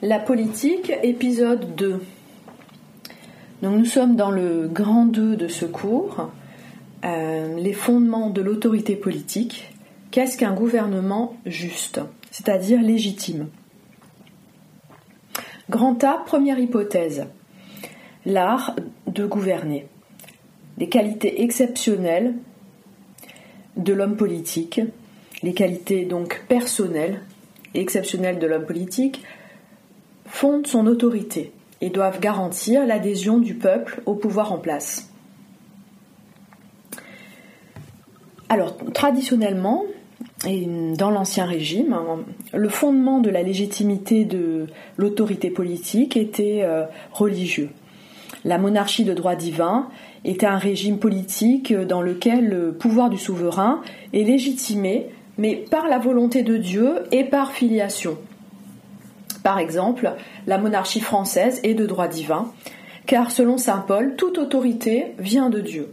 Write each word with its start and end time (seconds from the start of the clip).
La 0.00 0.20
politique, 0.20 0.92
épisode 1.02 1.74
2. 1.74 2.00
Donc 3.62 3.78
nous 3.78 3.84
sommes 3.84 4.14
dans 4.14 4.30
le 4.30 4.68
grand 4.68 5.06
2 5.06 5.34
de 5.34 5.48
ce 5.48 5.64
cours, 5.64 6.30
euh, 7.04 7.58
les 7.58 7.72
fondements 7.72 8.30
de 8.30 8.40
l'autorité 8.40 8.94
politique. 8.94 9.74
Qu'est-ce 10.12 10.38
qu'un 10.38 10.54
gouvernement 10.54 11.36
juste, 11.46 12.00
c'est-à-dire 12.30 12.80
légitime? 12.80 13.48
Grand 15.68 16.04
A, 16.04 16.22
première 16.24 16.60
hypothèse. 16.60 17.26
L'art 18.24 18.76
de 19.08 19.26
gouverner. 19.26 19.88
Les 20.78 20.88
qualités 20.88 21.42
exceptionnelles 21.42 22.34
de 23.76 23.92
l'homme 23.92 24.16
politique, 24.16 24.80
les 25.42 25.54
qualités 25.54 26.04
donc 26.04 26.44
personnelles 26.48 27.20
et 27.74 27.80
exceptionnelles 27.80 28.38
de 28.38 28.46
l'homme 28.46 28.64
politique, 28.64 29.24
fondent 30.28 30.66
son 30.66 30.86
autorité 30.86 31.52
et 31.80 31.90
doivent 31.90 32.20
garantir 32.20 32.86
l'adhésion 32.86 33.38
du 33.38 33.54
peuple 33.54 34.02
au 34.06 34.14
pouvoir 34.14 34.52
en 34.52 34.58
place. 34.58 35.10
Alors, 38.48 38.76
traditionnellement, 38.94 39.84
et 40.46 40.66
dans 40.96 41.10
l'Ancien 41.10 41.44
Régime, 41.44 41.96
le 42.52 42.68
fondement 42.68 43.18
de 43.18 43.28
la 43.28 43.42
légitimité 43.42 44.24
de 44.24 44.66
l'autorité 44.96 45.50
politique 45.50 46.16
était 46.16 46.60
euh, 46.62 46.84
religieux. 47.12 47.70
La 48.44 48.58
monarchie 48.58 49.04
de 49.04 49.14
droit 49.14 49.34
divin 49.34 49.88
était 50.24 50.46
un 50.46 50.58
régime 50.58 50.98
politique 50.98 51.74
dans 51.74 52.02
lequel 52.02 52.48
le 52.48 52.72
pouvoir 52.72 53.10
du 53.10 53.18
souverain 53.18 53.82
est 54.12 54.22
légitimé, 54.22 55.06
mais 55.36 55.64
par 55.70 55.88
la 55.88 55.98
volonté 55.98 56.42
de 56.42 56.56
Dieu 56.56 57.00
et 57.12 57.24
par 57.24 57.52
filiation. 57.52 58.16
Par 59.48 59.58
exemple, 59.58 60.12
la 60.46 60.58
monarchie 60.58 61.00
française 61.00 61.60
est 61.62 61.72
de 61.72 61.86
droit 61.86 62.06
divin, 62.06 62.52
car 63.06 63.30
selon 63.30 63.56
Saint 63.56 63.78
Paul, 63.78 64.14
toute 64.14 64.36
autorité 64.36 65.14
vient 65.18 65.48
de 65.48 65.62
Dieu. 65.62 65.90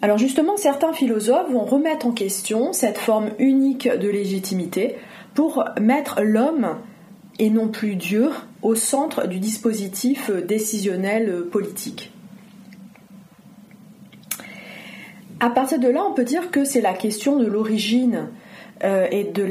Alors 0.00 0.16
justement, 0.16 0.56
certains 0.56 0.94
philosophes 0.94 1.50
vont 1.50 1.66
remettre 1.66 2.06
en 2.06 2.12
question 2.12 2.72
cette 2.72 2.96
forme 2.96 3.32
unique 3.38 3.86
de 3.86 4.08
légitimité 4.08 4.96
pour 5.34 5.62
mettre 5.78 6.22
l'homme, 6.22 6.78
et 7.38 7.50
non 7.50 7.68
plus 7.68 7.96
Dieu, 7.96 8.30
au 8.62 8.74
centre 8.74 9.26
du 9.26 9.38
dispositif 9.38 10.30
décisionnel 10.30 11.42
politique. 11.52 12.14
À 15.38 15.50
partir 15.50 15.78
de 15.78 15.88
là, 15.88 16.02
on 16.08 16.14
peut 16.14 16.24
dire 16.24 16.50
que 16.50 16.64
c'est 16.64 16.80
la 16.80 16.94
question 16.94 17.36
de 17.36 17.44
l'origine 17.44 18.30
euh, 18.84 19.06
et 19.10 19.24
de 19.24 19.42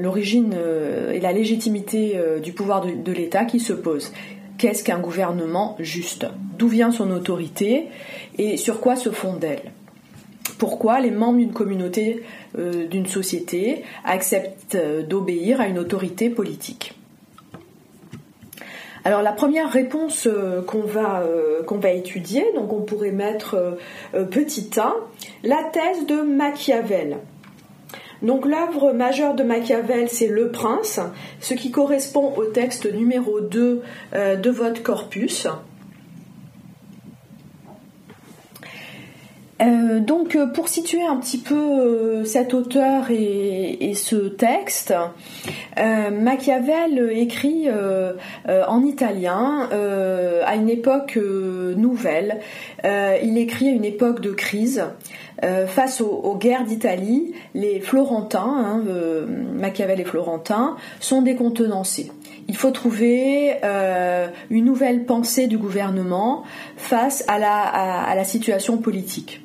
l'origine 0.00 0.54
euh, 0.56 1.10
et 1.10 1.18
la 1.18 1.32
légitimité 1.32 2.12
euh, 2.14 2.38
du 2.38 2.52
pouvoir 2.52 2.86
de, 2.86 3.12
l'État 3.12 3.44
qui 3.44 3.58
se 3.58 3.72
pose. 3.72 4.12
Qu'est-ce 4.58 4.84
qu'un 4.84 5.00
gouvernement 5.00 5.74
juste? 5.80 6.26
D'où 6.56 6.68
vient 6.68 6.92
son 6.92 7.10
autorité? 7.10 7.88
Et 8.38 8.56
sur 8.56 8.80
quoi 8.80 8.94
se 8.94 9.10
fonde-t-elle 9.10 9.72
Pourquoi 10.56 11.00
les 11.00 11.10
membres 11.10 11.38
d'une 11.38 11.52
communauté, 11.52 12.22
d'une 12.56 13.06
société, 13.06 13.82
acceptent 14.04 14.76
d'obéir 15.08 15.60
à 15.60 15.68
une 15.68 15.78
autorité 15.78 16.28
politique? 16.28 16.94
Alors 19.04 19.22
la 19.22 19.32
première 19.32 19.70
réponse 19.70 20.28
qu'on 20.66 20.82
va, 20.82 21.24
qu'on 21.66 21.78
va 21.78 21.92
étudier, 21.92 22.44
donc 22.56 22.72
on 22.72 22.82
pourrait 22.82 23.12
mettre 23.12 23.78
petit 24.30 24.70
1, 24.76 24.94
la 25.44 25.62
thèse 25.72 26.04
de 26.06 26.22
Machiavel. 26.22 27.18
Donc 28.22 28.46
l'œuvre 28.46 28.92
majeure 28.92 29.34
de 29.34 29.42
Machiavel, 29.42 30.08
c'est 30.08 30.26
Le 30.26 30.50
Prince, 30.50 31.00
ce 31.40 31.54
qui 31.54 31.70
correspond 31.70 32.34
au 32.36 32.44
texte 32.46 32.92
numéro 32.92 33.40
2 33.40 33.82
euh, 34.14 34.36
de 34.36 34.50
votre 34.50 34.82
corpus. 34.82 35.46
Euh, 39.60 39.98
donc 39.98 40.36
euh, 40.36 40.46
pour 40.46 40.68
situer 40.68 41.02
un 41.02 41.16
petit 41.16 41.38
peu 41.38 42.24
cet 42.24 42.54
auteur 42.54 43.10
et, 43.10 43.92
ce 43.94 44.28
texte, 44.28 44.94
Machiavel 45.76 47.10
écrit 47.12 47.68
en 48.46 48.84
italien 48.84 49.68
à 49.70 50.54
une 50.54 50.68
époque 50.68 51.16
nouvelle. 51.16 52.40
il 52.84 53.38
écrit 53.38 53.68
à 53.68 53.72
une 53.72 53.84
époque 53.84 54.20
de 54.20 54.30
crise. 54.30 54.84
Euh, 55.44 55.68
face 55.68 56.00
aux, 56.00 56.36
guerres 56.36 56.64
d'Italie, 56.64 57.32
les 57.54 57.80
Florentins, 57.80 58.40
hein, 58.40 58.82
euh, 58.88 59.24
Machiavel 59.54 60.00
et 60.00 60.04
Florentins, 60.04 60.76
sont 60.98 61.22
décontenancés. 61.22 62.10
Il 62.48 62.56
faut 62.56 62.72
trouver 62.72 63.54
euh, 63.62 64.26
une 64.50 64.64
nouvelle 64.64 65.04
pensée 65.04 65.46
du 65.46 65.56
gouvernement 65.56 66.42
face 66.76 67.24
à, 67.28 67.38
la 67.38 68.24
situation 68.24 68.78
politique. 68.78 69.42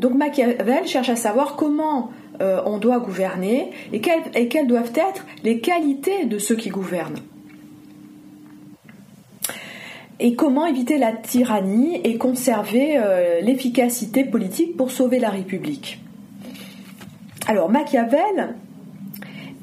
Donc 0.00 0.14
Machiavel 0.14 0.86
cherche 0.86 1.10
à 1.10 1.16
savoir 1.16 1.54
comment 1.56 2.10
on 2.40 2.78
doit 2.78 3.00
gouverner 3.00 3.70
et 3.92 4.00
quelles 4.00 4.66
doivent 4.66 4.92
être 4.94 5.26
les 5.44 5.60
qualités 5.60 6.24
de 6.24 6.38
ceux 6.38 6.56
qui 6.56 6.70
gouvernent 6.70 7.20
et 10.20 10.34
comment 10.34 10.66
éviter 10.66 10.98
la 10.98 11.12
tyrannie 11.12 12.00
et 12.04 12.18
conserver 12.18 12.98
euh, 12.98 13.40
l'efficacité 13.40 14.24
politique 14.24 14.76
pour 14.76 14.90
sauver 14.90 15.18
la 15.18 15.30
République. 15.30 16.00
Alors 17.46 17.70
Machiavel 17.70 18.54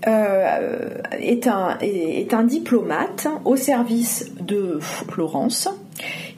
euh, 0.07 0.89
est, 1.19 1.47
un, 1.47 1.77
est, 1.79 2.33
un, 2.33 2.43
diplomate 2.43 3.27
au 3.45 3.55
service 3.55 4.31
de 4.39 4.79
Florence. 4.81 5.69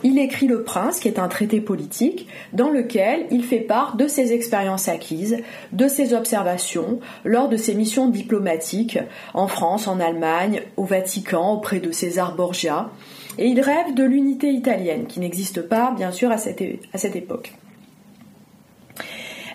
Il 0.04 0.18
écrit 0.18 0.48
Le 0.48 0.64
Prince, 0.64 1.00
qui 1.00 1.10
est 1.10 1.20
un 1.20 1.28
traité 1.28 1.60
politique, 1.60 2.28
dans 2.54 2.70
lequel 2.70 3.26
il 3.32 3.44
fait 3.44 3.60
part 3.60 3.98
de 3.98 4.08
ses 4.08 4.32
expériences 4.32 4.88
acquises, 4.88 5.38
de 5.74 5.88
ses 5.88 6.14
observations 6.14 7.00
lors 7.26 7.50
de 7.50 7.58
ses 7.58 7.76
missions 7.76 8.08
diplomatiques 8.08 9.00
en 9.34 9.48
France, 9.48 9.88
en 9.88 10.00
Allemagne, 10.00 10.62
au 10.78 10.86
Vatican, 10.86 11.54
auprès 11.54 11.80
de 11.80 11.92
César 11.92 12.36
Borgia, 12.36 12.90
et 13.38 13.48
il 13.48 13.60
rêve 13.60 13.94
de 13.94 14.04
l'unité 14.04 14.50
italienne, 14.50 15.06
qui 15.08 15.20
n'existe 15.20 15.62
pas, 15.62 15.94
bien 15.96 16.12
sûr, 16.12 16.32
à 16.32 16.38
cette, 16.38 16.62
époque. 17.16 17.54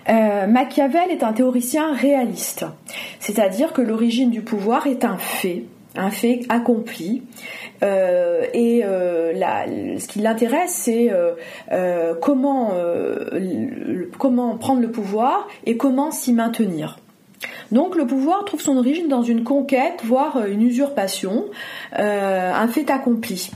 Euh, 0.09 0.47
Machiavel 0.47 1.10
est 1.10 1.22
un 1.22 1.33
théoricien 1.33 1.94
réaliste, 1.94 2.66
c'est-à-dire 3.21 3.72
que 3.72 3.81
l'origine 3.81 4.31
du 4.31 4.43
pouvoir 4.43 4.87
est 4.87 5.04
un 5.04 5.16
fait, 5.16 5.65
un 5.97 6.10
fait 6.10 6.43
accompli. 6.49 7.22
Euh, 7.82 8.44
et 8.53 8.82
euh, 8.84 9.99
ce 9.99 10.09
qui 10.09 10.21
l'intéresse, 10.21 10.72
c'est 10.72 11.10
comment, 12.21 12.72
comment 14.19 14.56
prendre 14.56 14.81
le 14.81 14.91
pouvoir 14.91 15.49
et 15.66 15.77
comment 15.77 16.10
s'y 16.10 16.33
maintenir. 16.33 16.99
Donc 17.72 17.97
le 17.97 18.06
pouvoir 18.06 18.44
trouve 18.44 18.60
son 18.60 18.77
origine 18.77 19.09
dans 19.09 19.22
une 19.22 19.44
conquête, 19.44 20.00
voire 20.04 20.47
une 20.47 20.62
usurpation, 20.62 21.47
un 21.93 22.69
fait 22.69 22.91
accompli. 22.91 23.50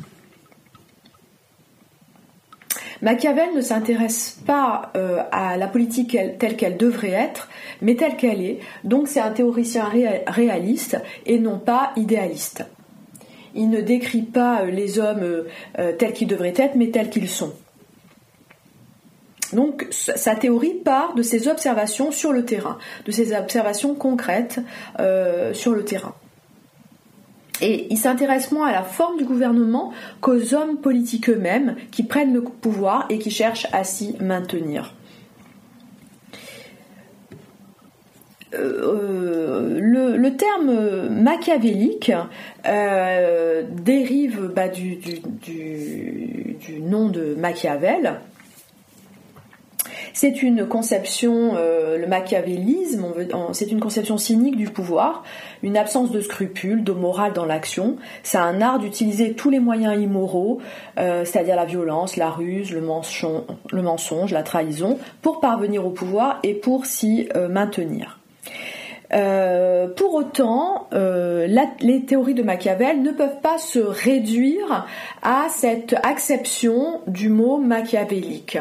Machiavel 3.03 3.55
ne 3.55 3.61
s'intéresse 3.61 4.39
pas 4.47 4.91
euh, 4.97 5.23
à 5.31 5.57
la 5.57 5.69
politique 5.69 6.17
telle 6.39 6.57
qu'elle 6.57 6.77
devrait 6.77 7.11
être, 7.11 7.49
mais 7.81 7.95
telle 7.95 8.17
qu'elle 8.17 8.43
est. 8.43 8.59
Donc 8.85 9.09
c'est 9.09 9.21
un 9.21 9.31
théoricien 9.31 9.89
réaliste 10.27 10.99
et 11.27 11.39
non 11.39 11.59
pas 11.59 11.93
idéaliste. 11.97 12.65
Il 13.55 13.71
ne 13.71 13.81
décrit 13.81 14.23
pas 14.23 14.63
euh, 14.63 14.71
les 14.71 14.99
hommes 14.99 15.45
euh, 15.79 15.93
tels 15.93 16.13
qu'ils 16.13 16.29
devraient 16.29 16.55
être, 16.57 16.75
mais 16.75 16.89
tels 16.89 17.11
qu'ils 17.11 17.29
sont. 17.29 17.53
Donc 19.53 19.87
sa 19.91 20.35
théorie 20.35 20.75
part 20.75 21.15
de 21.15 21.23
ses 21.23 21.49
observations 21.49 22.11
sur 22.11 22.33
le 22.33 22.45
terrain, 22.45 22.77
de 23.07 23.13
ses 23.13 23.35
observations 23.35 23.95
concrètes 23.95 24.61
sur 25.55 25.73
le 25.73 25.85
terrain. 25.87 26.15
Et 27.61 27.87
il 27.91 27.97
s'intéresse 27.97 28.53
moins 28.53 28.69
à 28.69 28.73
la 28.73 28.83
forme 28.83 29.19
du 29.19 29.25
gouvernement 29.25 29.93
qu'aux 30.21 30.55
hommes 30.55 30.79
politiques 30.79 31.29
eux-mêmes 31.29 31.77
qui 31.91 32.05
prennent 32.05 32.33
le 32.33 32.43
pouvoir 32.43 33.07
et 33.11 33.19
qui 33.19 33.31
cherchent 33.31 33.67
à 33.73 33.85
s'y 33.85 34.17
maintenir. 34.21 34.95
Euh, 38.55 39.79
le, 39.81 40.37
terme 40.37 41.09
machiavélique 41.09 42.13
euh, 42.67 43.63
dérive 43.83 44.53
bah, 44.55 44.69
du, 44.69 44.99
nom 46.81 47.09
de 47.09 47.35
Machiavel, 47.35 48.21
c'est 50.19 50.43
une 50.43 50.67
conception, 50.67 51.53
euh, 51.55 51.97
le 51.97 52.09
machiavélisme, 52.09 53.07
c'est 53.53 53.71
une 53.71 53.79
conception 53.79 54.17
cynique 54.17 54.57
du 54.57 54.67
pouvoir, 54.67 55.23
une 55.63 55.77
absence 55.77 56.11
de 56.11 56.21
scrupules, 56.21 56.83
de 56.83 56.91
morale 56.91 57.33
dans 57.35 57.45
l'action. 57.45 57.99
C'est 58.25 58.39
un 58.39 58.61
art 58.61 58.81
d'utiliser 58.81 59.35
tous 59.35 59.49
les 59.49 59.61
moyens 59.61 59.97
immoraux, 59.97 60.59
euh, 60.99 61.25
c'est-à-dire 61.25 61.55
la 61.55 61.67
violence, 61.67 62.17
la 62.17 62.31
ruse, 62.31 62.73
le 62.73 62.81
mensonge, 62.81 64.33
la 64.33 64.43
trahison, 64.43 64.99
pour 65.23 65.39
parvenir 65.39 65.87
au 65.87 65.91
pouvoir 65.91 66.41
et 66.43 66.55
pour 66.55 66.87
s'y 66.87 67.29
euh, 67.37 67.47
maintenir. 67.47 68.19
pour 69.95 70.15
autant, 70.15 70.89
les 70.91 72.05
théories 72.07 72.35
de 72.35 72.43
Machiavel 72.43 73.03
ne 73.03 73.13
peuvent 73.13 73.41
pas 73.41 73.59
se 73.59 73.79
réduire 73.79 74.85
à 75.23 75.47
cette 75.49 75.95
acception 76.03 77.03
du 77.07 77.29
mot 77.29 77.59
machiavélique. 77.59 78.59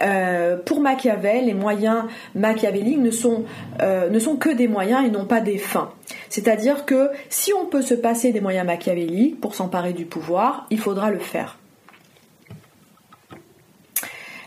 Euh, 0.00 0.56
pour 0.56 0.80
Machiavel, 0.80 1.46
les 1.46 1.54
moyens 1.54 2.04
machiavéliques 2.34 2.98
ne 2.98 3.10
sont, 3.10 3.44
euh, 3.80 4.10
ne 4.10 4.18
sont 4.18 4.36
que 4.36 4.48
des 4.48 4.66
moyens 4.66 5.06
et 5.06 5.10
non 5.10 5.24
pas 5.24 5.40
des 5.40 5.58
fins. 5.58 5.92
C'est-à-dire 6.28 6.84
que 6.84 7.10
si 7.28 7.52
on 7.52 7.66
peut 7.66 7.82
se 7.82 7.94
passer 7.94 8.32
des 8.32 8.40
moyens 8.40 8.66
machiavéliques 8.66 9.40
pour 9.40 9.54
s'emparer 9.54 9.92
du 9.92 10.04
pouvoir, 10.04 10.66
il 10.70 10.80
faudra 10.80 11.10
le 11.10 11.20
faire. 11.20 11.58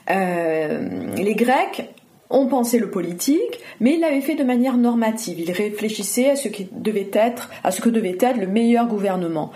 Euh, 0.10 1.16
les 1.16 1.36
Grecs 1.36 1.90
ont 2.30 2.48
pensé 2.48 2.78
le 2.80 2.90
politique, 2.90 3.60
mais 3.80 3.94
ils 3.94 4.02
l'avaient 4.02 4.22
fait 4.22 4.36
de 4.36 4.44
manière 4.44 4.78
normative. 4.78 5.40
Ils 5.40 5.52
réfléchissaient 5.52 6.32
à 6.32 6.36
ce 6.36 6.50
qui 6.50 6.68
devait 6.72 7.10
être, 7.14 7.50
à 7.64 7.72
ce 7.72 7.82
que 7.82 7.90
devait 7.90 8.18
être 8.20 8.38
le 8.38 8.48
meilleur 8.48 8.88
gouvernement, 8.88 9.52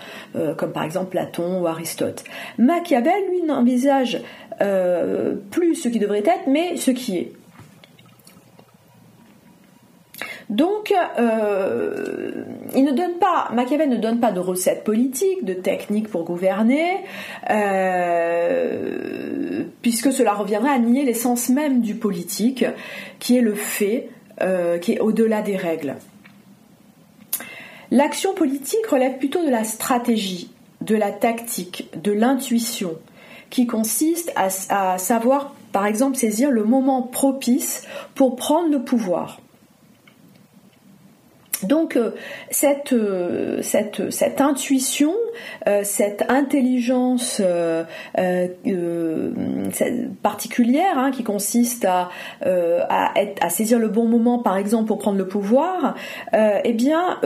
comme 0.56 0.72
par 0.72 0.84
exemple 0.84 1.10
Platon 1.10 1.62
ou 1.62 1.66
Aristote. 1.66 2.24
Machiavel, 2.58 3.28
lui, 3.30 3.42
n'envisage 3.42 4.22
euh, 4.60 5.34
plus 5.50 5.74
ce 5.74 5.88
qui 5.88 5.98
devrait 5.98 6.20
être, 6.20 6.46
mais 6.46 6.76
ce 6.76 6.90
qui 6.90 7.18
est. 7.18 7.32
Donc, 10.50 10.92
euh, 11.18 12.44
il 12.74 12.84
ne 12.84 12.92
donne 12.92 13.14
pas, 13.18 13.48
Machiavel 13.54 13.88
ne 13.88 13.96
donne 13.96 14.20
pas 14.20 14.32
de 14.32 14.40
recettes 14.40 14.84
politiques, 14.84 15.44
de 15.44 15.54
techniques 15.54 16.08
pour 16.08 16.24
gouverner, 16.24 17.04
euh, 17.48 18.41
puisque 19.92 20.10
cela 20.10 20.32
reviendrait 20.32 20.70
à 20.70 20.78
nier 20.78 21.04
l'essence 21.04 21.50
même 21.50 21.82
du 21.82 21.94
politique, 21.94 22.64
qui 23.18 23.36
est 23.36 23.42
le 23.42 23.52
fait, 23.52 24.08
qui 24.80 24.92
est 24.92 25.00
au-delà 25.00 25.42
des 25.42 25.54
règles. 25.54 25.96
L'action 27.90 28.32
politique 28.32 28.86
relève 28.86 29.18
plutôt 29.18 29.44
de 29.44 29.50
la 29.50 29.64
stratégie, 29.64 30.50
de 30.80 30.96
la 30.96 31.12
tactique, 31.12 31.90
de 31.94 32.10
l'intuition, 32.10 32.96
qui 33.50 33.66
consiste 33.66 34.32
à, 34.34 34.96
savoir, 34.96 35.54
par 35.72 35.84
exemple, 35.84 36.16
saisir 36.16 36.50
le 36.50 36.64
moment 36.64 37.02
propice 37.02 37.86
pour 38.14 38.34
prendre 38.34 38.70
le 38.70 38.82
pouvoir. 38.82 39.41
Donc 41.64 41.96
euh, 41.96 42.10
cette, 42.50 42.92
euh, 42.92 43.62
cette, 43.62 44.10
cette, 44.10 44.40
intuition, 44.40 45.14
euh, 45.66 45.82
cette 45.84 46.24
intelligence 46.28 47.42
particulière 50.22 50.98
hein, 50.98 51.10
qui 51.10 51.22
consiste 51.24 51.84
à, 51.84 52.10
à, 52.42 53.48
saisir 53.48 53.78
le 53.78 53.88
bon 53.88 54.06
moment, 54.06 54.38
par 54.38 54.56
exemple, 54.56 54.88
pour 54.88 54.98
prendre 54.98 55.18
le 55.18 55.28
pouvoir, 55.28 55.94
eh 56.32 56.72
bien, 56.72 57.18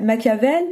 Machiavel 0.00 0.64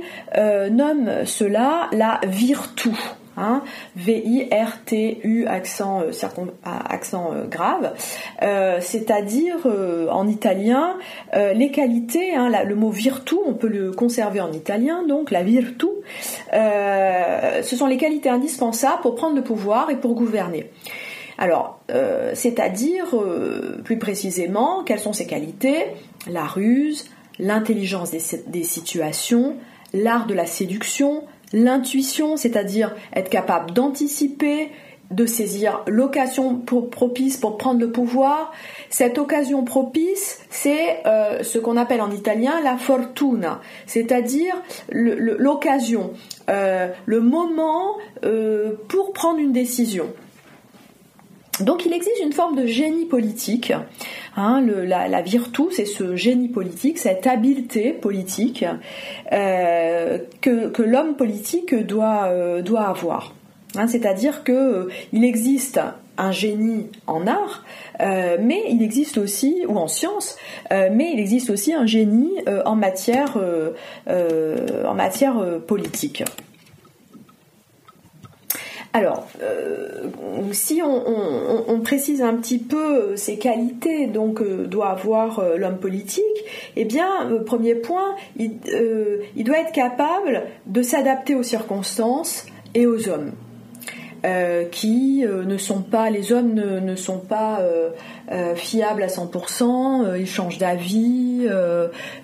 nomme 0.70 1.24
cela 1.24 1.88
la 1.92 2.20
virtu. 2.26 2.90
Hein, 3.36 3.62
V-I-R-T-U 3.96 5.46
accent, 5.46 6.02
euh, 6.02 6.10
euh, 6.66 7.46
grave, 7.46 7.94
euh, 8.42 8.78
c'est-à-dire 8.80 9.66
en 10.10 10.28
italien 10.28 10.96
les 11.32 11.70
qualités, 11.70 12.34
hein, 12.34 12.50
le 12.64 12.74
mot 12.74 12.90
virtu, 12.90 13.36
on 13.46 13.54
peut 13.54 13.68
le 13.68 13.92
conserver 13.92 14.40
en 14.40 14.52
italien, 14.52 15.04
donc 15.06 15.30
la 15.30 15.42
virtu, 15.42 15.86
ce 16.52 17.76
sont 17.76 17.86
les 17.86 17.96
qualités 17.96 18.28
indispensables 18.28 19.00
pour 19.00 19.14
prendre 19.14 19.36
le 19.36 19.42
pouvoir 19.42 19.88
et 19.90 19.96
pour 19.96 20.14
gouverner. 20.14 20.70
Alors, 21.38 21.80
c'est-à-dire 22.34 23.14
plus 23.84 23.98
précisément 23.98 24.82
quelles 24.84 25.00
sont 25.00 25.14
ces 25.14 25.26
qualités? 25.26 25.86
La 26.30 26.44
ruse, 26.44 27.08
l'intelligence 27.38 28.10
des 28.10 28.64
situations, 28.64 29.56
l'art 29.94 30.26
de 30.26 30.34
la 30.34 30.46
séduction, 30.46 31.24
l'intuition, 31.52 32.36
c'est-à-dire 32.36 32.94
être 33.14 33.30
capable 33.30 33.72
d'anticiper, 33.72 34.70
de 35.12 35.26
saisir 35.26 35.82
l'occasion 35.86 36.58
propice 36.58 37.36
pour 37.36 37.58
prendre 37.58 37.80
le 37.80 37.92
pouvoir. 37.92 38.52
Cette 38.88 39.18
occasion 39.18 39.64
propice, 39.64 40.40
c'est 40.50 41.06
euh, 41.06 41.42
ce 41.42 41.58
qu'on 41.58 41.76
appelle 41.76 42.00
en 42.00 42.10
italien 42.10 42.60
la 42.64 42.76
fortuna, 42.76 43.60
c'est-à-dire 43.86 44.54
l'occasion, 44.90 46.12
euh, 46.48 46.88
le 47.06 47.20
moment 47.20 47.98
euh, 48.24 48.72
pour 48.88 49.12
prendre 49.12 49.38
une 49.38 49.52
décision. 49.52 50.08
Donc 51.60 51.84
il 51.84 51.92
existe 51.92 52.18
une 52.22 52.32
forme 52.32 52.56
de 52.56 52.66
génie 52.66 53.04
politique. 53.04 53.72
Hein, 54.36 54.62
la, 54.62 55.22
virtu, 55.22 55.64
c'est 55.70 55.84
ce 55.84 56.16
génie 56.16 56.48
politique, 56.48 56.98
cette 56.98 57.26
habileté 57.26 57.92
politique 57.92 58.64
euh, 59.32 60.18
que, 60.40 60.82
l'homme 60.82 61.16
politique 61.16 61.74
doit, 61.74 62.24
euh, 62.28 62.62
avoir. 62.76 63.34
Hein, 63.76 63.86
c'est-à-dire 63.86 64.44
qu'il 64.44 64.54
euh, 64.54 64.88
existe 65.12 65.80
un 66.18 66.32
génie 66.32 66.86
en 67.06 67.26
art, 67.26 67.64
mais 68.00 68.64
il 68.68 68.82
existe 68.82 69.16
aussi, 69.16 69.64
ou 69.66 69.78
en 69.78 69.88
science, 69.88 70.36
mais 70.70 71.10
il 71.14 71.18
existe 71.18 71.48
aussi 71.48 71.72
un 71.72 71.86
génie 71.86 72.32
en 72.66 72.76
matière 72.76 73.38
politique. 75.66 76.22
Alors, 78.94 79.26
euh, 79.42 80.08
si 80.52 80.82
on, 80.82 81.80
précise 81.80 82.20
un 82.20 82.34
petit 82.34 82.58
peu 82.58 83.16
ces 83.16 83.38
qualités 83.38 84.06
donc 84.06 84.40
euh, 84.42 84.66
doit 84.66 84.90
avoir 84.90 85.38
euh, 85.38 85.56
l'homme 85.56 85.78
politique, 85.78 86.22
eh 86.76 86.84
bien, 86.84 87.08
premier 87.46 87.74
point, 87.74 88.14
il, 88.36 88.50
doit 89.44 89.60
être 89.60 89.72
capable 89.72 90.42
de 90.66 90.82
s'adapter 90.82 91.34
aux 91.34 91.42
circonstances 91.42 92.44
et 92.74 92.86
aux 92.86 93.08
hommes. 93.08 93.32
qui 94.70 95.24
ne 95.26 95.56
sont 95.56 95.82
pas, 95.82 96.10
les 96.10 96.32
hommes 96.32 96.54
ne, 96.54 96.94
sont 96.94 97.18
pas 97.18 97.60
fiables 98.54 99.02
à 99.02 99.08
100%, 99.08 100.18
ils 100.18 100.26
changent 100.26 100.58
d'avis, 100.58 101.48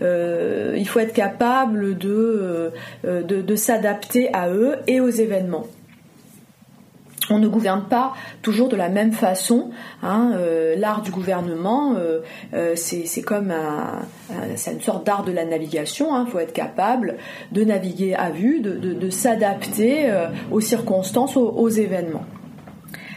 il 0.01 0.89
faut 0.89 1.01
être 1.01 1.15
capable 1.15 1.97
de 1.99 2.73
s'adapter 3.57 4.33
à 4.35 4.51
eux 4.51 4.77
et 4.87 5.01
aux 5.01 5.11
événements 5.11 5.65
on 7.31 7.39
ne 7.39 7.49
gouverne 7.49 7.85
pas 7.89 8.15
toujours 8.43 8.69
de 8.69 8.77
la 8.77 8.89
même 8.89 9.13
façon. 9.13 9.71
Hein, 10.03 10.33
euh, 10.35 10.77
l'art 10.77 11.03
du 11.03 11.11
gouvernement, 11.11 11.95
euh, 11.97 12.21
euh, 12.55 12.75
c'est 12.77 13.23
comme 13.23 13.51
un, 13.51 14.01
une 14.71 14.81
sorte 14.81 15.07
d'art 15.07 15.25
de 15.25 15.33
la 15.33 15.45
navigation. 15.45 16.09
Il 16.11 16.21
hein. 16.21 16.27
faut 16.31 16.39
être 16.39 16.53
capable 16.53 17.17
de 17.53 17.65
naviguer 17.65 18.15
à 18.15 18.31
vue, 18.31 18.61
de, 18.61 19.11
s'adapter 19.11 20.13
aux 20.51 20.61
circonstances, 20.61 21.37
aux, 21.37 21.69
événements. 21.69 22.25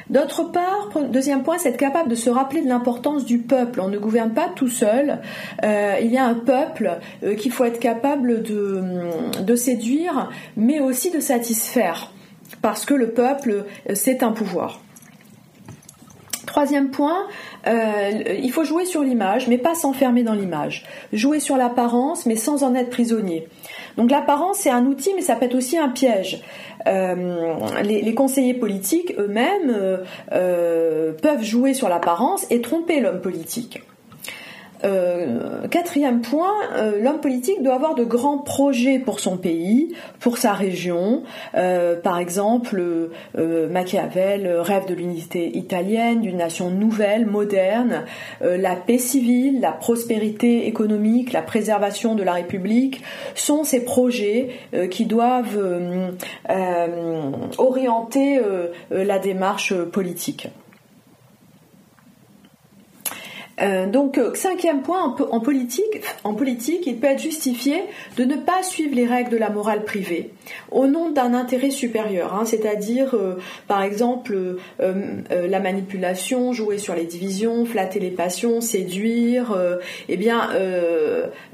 D'autre 0.10 0.44
part, 0.52 0.90
deuxième 1.10 1.44
point, 1.44 1.58
c'est 1.58 1.70
être 1.70 1.78
capable 1.78 2.10
de 2.10 2.16
se 2.16 2.30
rappeler 2.30 2.62
de 2.62 2.68
l'importance 2.68 3.26
du 3.26 3.40
peuple. 3.40 3.82
On 3.82 3.88
ne 3.88 3.98
gouverne 3.98 4.34
pas 4.34 4.50
tout 4.56 4.68
seul. 4.68 5.20
il 5.64 6.08
y 6.08 6.18
a 6.18 6.26
un 6.26 6.34
peuple 6.34 7.00
qu'il 7.38 7.52
faut 7.52 7.66
être 7.66 7.80
capable 7.80 8.42
de 8.42 9.56
séduire, 9.56 10.30
mais 10.56 10.80
aussi 10.80 11.12
de 11.12 11.20
satisfaire 11.20 12.12
parce 12.62 12.86
que 12.86 12.94
le 12.94 13.12
peuple, 13.12 13.66
euh, 13.90 13.96
c'est 13.96 14.24
un 14.24 14.32
pouvoir. 14.32 14.82
Troisième 16.46 16.90
point, 16.90 17.28
euh, 17.68 18.12
il 18.42 18.52
faut 18.52 18.66
jouer 18.66 18.86
sur 18.86 19.04
l'image, 19.04 19.48
mais 19.48 19.58
pas 19.58 19.74
s'enfermer 19.74 20.24
dans 20.24 20.34
l'image. 20.34 20.86
Jouer 21.14 21.40
sur 21.40 21.56
l'apparence, 21.56 22.26
mais 22.26 22.36
sans 22.36 22.64
en 22.64 22.76
être 22.76 22.90
prisonnier. 22.90 23.48
Donc 23.96 24.12
l'apparence, 24.12 24.58
c'est 24.58 24.70
un 24.70 24.86
outil, 24.86 25.12
mais 25.16 25.22
ça 25.22 25.36
peut 25.36 25.46
être 25.46 25.56
aussi 25.56 25.78
un 25.78 25.90
piège. 25.90 26.42
Euh, 26.88 27.54
les, 27.84 28.14
conseillers 28.16 28.56
politiques 28.56 29.14
eux-mêmes 29.18 30.00
peuvent 30.30 31.44
jouer 31.44 31.74
sur 31.74 31.88
l'apparence 31.88 32.46
et 32.50 32.60
tromper 32.60 33.00
l'homme 33.00 33.22
politique. 33.22 33.82
Euh, 34.84 35.68
quatrième 35.68 36.22
point, 36.22 36.54
euh, 36.76 37.02
l'homme 37.02 37.20
politique 37.20 37.62
doit 37.62 37.76
avoir 37.76 37.96
de 37.96 38.04
grands 38.04 38.40
projets 38.40 39.00
pour 39.00 39.20
son 39.20 39.38
pays, 39.38 39.94
pour 40.20 40.38
sa 40.38 40.54
région. 40.54 41.24
Euh, 41.56 42.00
par 42.00 42.20
exemple, 42.20 42.82
Machiavel 43.36 44.48
rêve 44.60 44.88
de 44.88 44.94
l'unité 44.94 45.58
italienne, 45.58 46.22
d'une 46.22 46.38
nation 46.38 46.70
nouvelle, 46.70 47.26
moderne, 47.26 48.06
la 48.42 48.76
paix 48.76 48.98
civile, 48.98 49.60
la 49.62 49.72
prospérité 49.72 50.68
économique, 50.68 51.34
la 51.34 51.42
préservation 51.42 52.16
de 52.16 52.24
la 52.24 52.34
République 52.34 53.02
sont 53.36 53.64
ces 53.64 53.84
projets 53.84 54.50
qui 54.90 55.06
doivent 55.06 55.60
orienter 57.58 58.42
la 58.90 59.20
démarche 59.20 59.74
politique. 59.74 60.48
Euh, 63.62 63.86
donc, 63.86 64.18
euh, 64.18 64.34
cinquième 64.34 64.82
point, 64.82 65.16
en, 65.32 65.40
politique, 65.40 66.02
en 66.24 66.34
politique, 66.34 66.84
il 66.88 66.98
peut 66.98 67.08
être 67.08 67.22
justifié 67.22 67.84
de 68.18 68.24
ne 68.24 68.36
pas 68.36 68.64
suivre 68.64 68.96
les 68.96 69.06
règles 69.06 69.30
de 69.30 69.38
la 69.38 69.50
morale 69.50 69.84
privée 69.84 70.32
au 70.72 70.88
nom 70.88 71.12
d'un 71.12 71.34
intérêt 71.34 71.70
supérieur, 71.70 72.34
hein, 72.34 72.46
c'est-à-dire, 72.46 73.14
euh, 73.14 73.38
par 73.68 73.84
exemple, 73.84 74.38
la 74.80 75.60
manipulation, 75.60 76.54
jouer 76.54 76.78
sur 76.78 76.96
les 76.96 77.06
divisions, 77.06 77.66
flatter 77.66 78.00
les 78.00 78.12
passions, 78.12 78.62
séduire. 78.62 79.56
eh 80.10 80.18
bien, 80.18 80.50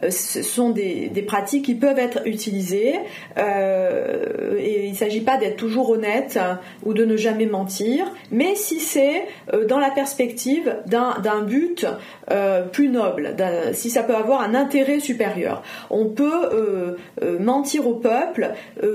ce 0.10 0.42
sont 0.42 0.70
des, 0.70 1.10
pratiques 1.28 1.66
qui 1.66 1.76
peuvent 1.76 2.00
être 2.00 2.26
utilisées 2.26 2.96
et 3.38 4.86
il 4.86 4.92
ne 4.92 4.96
s'agit 4.96 5.22
pas 5.22 5.38
d'être 5.38 5.58
toujours 5.58 5.90
honnête 5.90 6.40
ou 6.86 6.94
de 6.94 7.06
ne 7.06 7.18
jamais 7.18 7.46
mentir, 7.46 8.06
mais 8.32 8.56
si 8.56 8.80
c'est 8.80 9.26
dans 9.68 9.80
la 9.80 9.92
perspective 9.92 10.78
d'un 10.86 11.42
but 11.42 11.86
euh, 12.32 12.64
plus 12.64 12.90
noble, 12.90 13.36
si 13.74 13.90
ça 13.90 14.04
peut 14.04 14.16
avoir 14.16 14.42
un 14.42 14.56
intérêt 14.56 15.00
supérieur. 15.00 15.64
On 15.90 16.06
peut 16.06 16.46
euh, 16.52 16.98
euh, 17.22 17.40
mentir 17.40 17.88
au 17.88 17.96
peuple, 17.96 18.52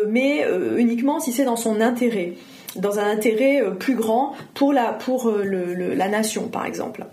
mais 0.09 0.45
uniquement 0.77 1.21
si 1.21 1.33
c'est 1.33 1.45
dans 1.45 1.57
son 1.57 1.81
intérêt, 1.81 2.35
dans 2.77 2.99
un 2.99 3.11
intérêt 3.11 3.63
plus 3.79 3.95
grand 3.95 4.35
pour 4.55 4.73
la, 4.73 4.93
pour 4.93 5.33
la 5.33 6.09
nation, 6.09 6.49
par 6.49 6.67
exemple. 6.67 7.05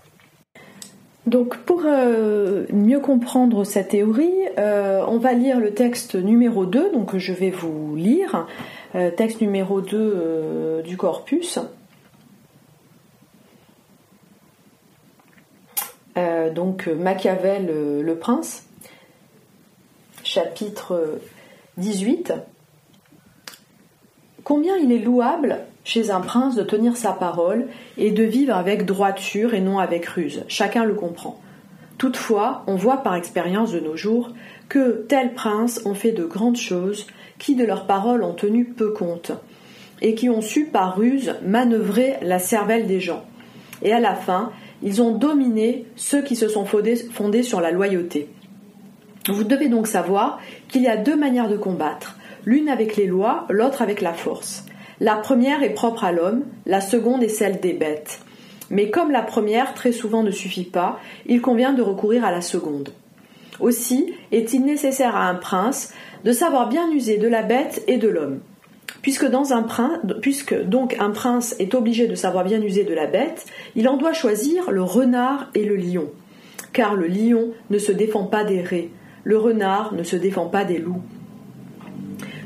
Donc 1.28 1.58
pour 1.58 1.84
mieux 1.84 3.00
comprendre 3.00 3.64
cette 3.64 3.90
théorie, 3.90 4.34
on 4.58 5.18
va 5.18 5.34
lire 5.34 5.60
le 5.60 5.74
texte 5.74 6.16
numéro 6.16 6.66
2, 6.66 6.92
donc 6.92 7.18
je 7.18 7.34
vais 7.34 7.52
vous 7.52 7.96
lire, 7.96 8.48
texte 9.16 9.42
numéro 9.42 9.82
2 9.82 10.82
du 10.84 10.98
corpus. 10.98 11.60
Euh, 16.20 16.50
donc 16.50 16.88
euh, 16.88 16.96
Machiavel 16.96 17.68
euh, 17.70 18.04
le 18.04 18.16
prince, 18.16 18.66
chapitre 20.24 21.20
18. 21.78 22.34
Combien 24.44 24.76
il 24.78 24.92
est 24.92 25.00
louable 25.00 25.60
chez 25.86 26.12
un 26.12 26.20
prince 26.20 26.56
de 26.56 26.64
tenir 26.64 26.98
sa 26.98 27.14
parole 27.14 27.68
et 27.98 28.12
de 28.12 28.24
vivre 28.24 28.54
avec 28.54 28.86
droiture 28.86 29.54
et 29.54 29.62
non 29.62 29.80
avec 29.80 30.06
ruse. 30.06 30.44
Chacun 30.48 30.84
le 30.84 30.94
comprend. 30.94 31.40
Toutefois, 31.98 32.64
on 32.68 32.76
voit 32.76 32.98
par 32.98 33.16
expérience 33.16 33.72
de 33.72 33.80
nos 33.80 33.96
jours 33.96 34.32
que 34.68 35.06
tels 35.08 35.34
princes 35.34 35.82
ont 35.86 35.94
fait 35.94 36.12
de 36.12 36.26
grandes 36.26 36.58
choses 36.58 37.08
qui 37.38 37.56
de 37.56 37.64
leurs 37.64 37.86
paroles 37.86 38.24
ont 38.24 38.34
tenu 38.34 38.66
peu 38.66 38.92
compte 38.92 39.32
et 40.02 40.16
qui 40.16 40.30
ont 40.30 40.42
su 40.42 40.66
par 40.66 40.98
ruse 40.98 41.36
manœuvrer 41.44 42.18
la 42.22 42.40
cervelle 42.40 42.88
des 42.88 43.00
gens. 43.00 43.24
Et 43.82 43.94
à 43.94 44.00
la 44.00 44.16
fin, 44.16 44.52
ils 44.84 45.02
ont 45.02 45.12
dominé 45.12 45.86
ceux 45.96 46.22
qui 46.22 46.36
se 46.36 46.48
sont 46.48 46.66
fondés, 46.66 47.44
sur 47.44 47.62
la 47.62 47.72
loyauté. 47.72 48.30
Vous 49.28 49.44
devez 49.44 49.68
donc 49.68 49.88
savoir 49.88 50.40
qu'il 50.68 50.84
y 50.84 50.88
a 50.88 50.98
deux 50.98 51.16
manières 51.16 51.50
de 51.50 51.58
combattre, 51.58 52.18
l'une 52.46 52.70
avec 52.70 52.96
les 52.96 53.06
lois, 53.06 53.46
l'autre 53.50 53.82
avec 53.82 54.02
la 54.02 54.14
force. 54.14 54.66
La 55.00 55.16
première 55.16 55.64
est 55.64 55.74
propre 55.74 56.04
à 56.04 56.12
l'homme, 56.12 56.44
la 56.66 56.82
seconde 56.82 57.24
est 57.24 57.30
celle 57.30 57.60
des 57.60 57.74
bêtes. 57.74 58.22
Mais 58.70 58.90
comme 58.90 59.12
la 59.12 59.22
première 59.22 59.74
très 59.74 59.92
souvent 59.92 60.24
ne 60.24 60.32
suffit 60.32 60.66
pas, 60.66 61.00
il 61.26 61.42
convient 61.42 61.74
de 61.74 61.82
recourir 61.82 62.26
à 62.26 62.32
la 62.32 62.42
seconde. 62.42 62.90
Aussi 63.60 64.14
est-il 64.32 64.64
nécessaire 64.64 65.16
à 65.16 65.28
un 65.28 65.36
prince 65.36 65.94
de 66.24 66.32
savoir 66.32 66.70
bien 66.70 66.92
user 66.92 67.18
de 67.18 67.28
la 67.28 67.44
bête 67.44 67.84
et 67.88 67.98
de 67.98 68.08
l'homme. 68.08 68.40
Puisque, 69.02 69.26
donc 69.30 70.96
un 71.00 71.12
prince 71.12 71.56
est 71.60 71.74
obligé 71.74 72.08
de 72.08 72.16
savoir 72.16 72.44
bien 72.44 72.62
user 72.62 72.84
de 72.84 72.94
la 72.94 73.08
bête, 73.08 73.46
il 73.76 73.88
en 73.88 73.98
doit 73.98 74.14
choisir 74.14 74.72
le 74.72 74.84
renard 74.84 75.50
et 75.56 75.64
le 75.64 75.76
lion. 75.76 76.10
Car 76.74 76.96
le 76.96 77.08
lion 77.08 77.50
ne 77.70 77.78
se 77.78 77.92
défend 77.92 78.26
pas 78.26 78.44
des 78.44 78.62
raies, 78.62 78.90
le 79.24 79.38
renard 79.38 79.94
ne 79.94 80.04
se 80.04 80.16
défend 80.16 80.46
pas 80.48 80.66
des 80.66 80.78
loups. 80.78 81.02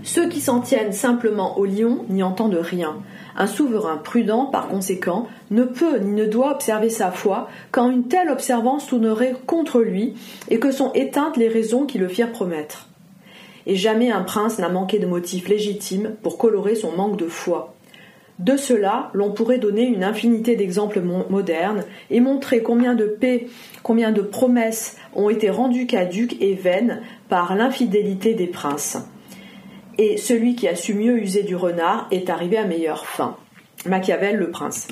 Ceux 0.03 0.27
qui 0.27 0.41
s'en 0.41 0.59
tiennent 0.59 0.91
simplement 0.91 1.57
au 1.57 1.65
lion 1.65 2.05
n'y 2.09 2.23
entendent 2.23 2.59
rien. 2.61 2.97
Un 3.37 3.47
souverain 3.47 3.97
prudent, 3.97 4.45
par 4.45 4.67
conséquent, 4.67 5.27
ne 5.49 5.63
peut 5.63 5.97
ni 5.99 6.11
ne 6.11 6.25
doit 6.25 6.51
observer 6.51 6.89
sa 6.89 7.09
foi 7.09 7.47
quand 7.71 7.89
une 7.89 8.07
telle 8.07 8.29
observance 8.29 8.85
tournerait 8.85 9.35
contre 9.47 9.81
lui 9.81 10.13
et 10.49 10.59
que 10.59 10.71
sont 10.71 10.91
éteintes 10.93 11.37
les 11.37 11.47
raisons 11.47 11.85
qui 11.85 11.97
le 11.97 12.09
firent 12.09 12.31
promettre 12.31 12.89
et 13.65 13.75
jamais 13.75 14.11
un 14.11 14.23
prince 14.23 14.59
n'a 14.59 14.69
manqué 14.69 14.99
de 14.99 15.05
motifs 15.05 15.47
légitimes 15.47 16.15
pour 16.21 16.37
colorer 16.37 16.75
son 16.75 16.91
manque 16.91 17.17
de 17.17 17.27
foi. 17.27 17.75
De 18.39 18.57
cela, 18.57 19.09
l'on 19.13 19.31
pourrait 19.31 19.59
donner 19.59 19.83
une 19.83 20.03
infinité 20.03 20.55
d'exemples 20.55 21.01
modernes 21.01 21.83
et 22.09 22.19
montrer 22.19 22.63
combien 22.63 22.95
de 22.95 23.05
paix, 23.05 23.47
combien 23.83 24.11
de 24.11 24.21
promesses 24.21 24.97
ont 25.15 25.29
été 25.29 25.49
rendues 25.49 25.85
caduques 25.85 26.41
et 26.41 26.55
vaines 26.55 27.01
par 27.29 27.55
l'infidélité 27.55 28.33
des 28.33 28.47
princes. 28.47 28.97
Et 29.99 30.17
celui 30.17 30.55
qui 30.55 30.67
a 30.67 30.75
su 30.75 30.95
mieux 30.95 31.19
user 31.19 31.43
du 31.43 31.55
renard 31.55 32.07
est 32.09 32.29
arrivé 32.31 32.57
à 32.57 32.65
meilleure 32.65 33.05
fin. 33.05 33.37
Machiavel, 33.85 34.37
le 34.37 34.49
prince. 34.49 34.87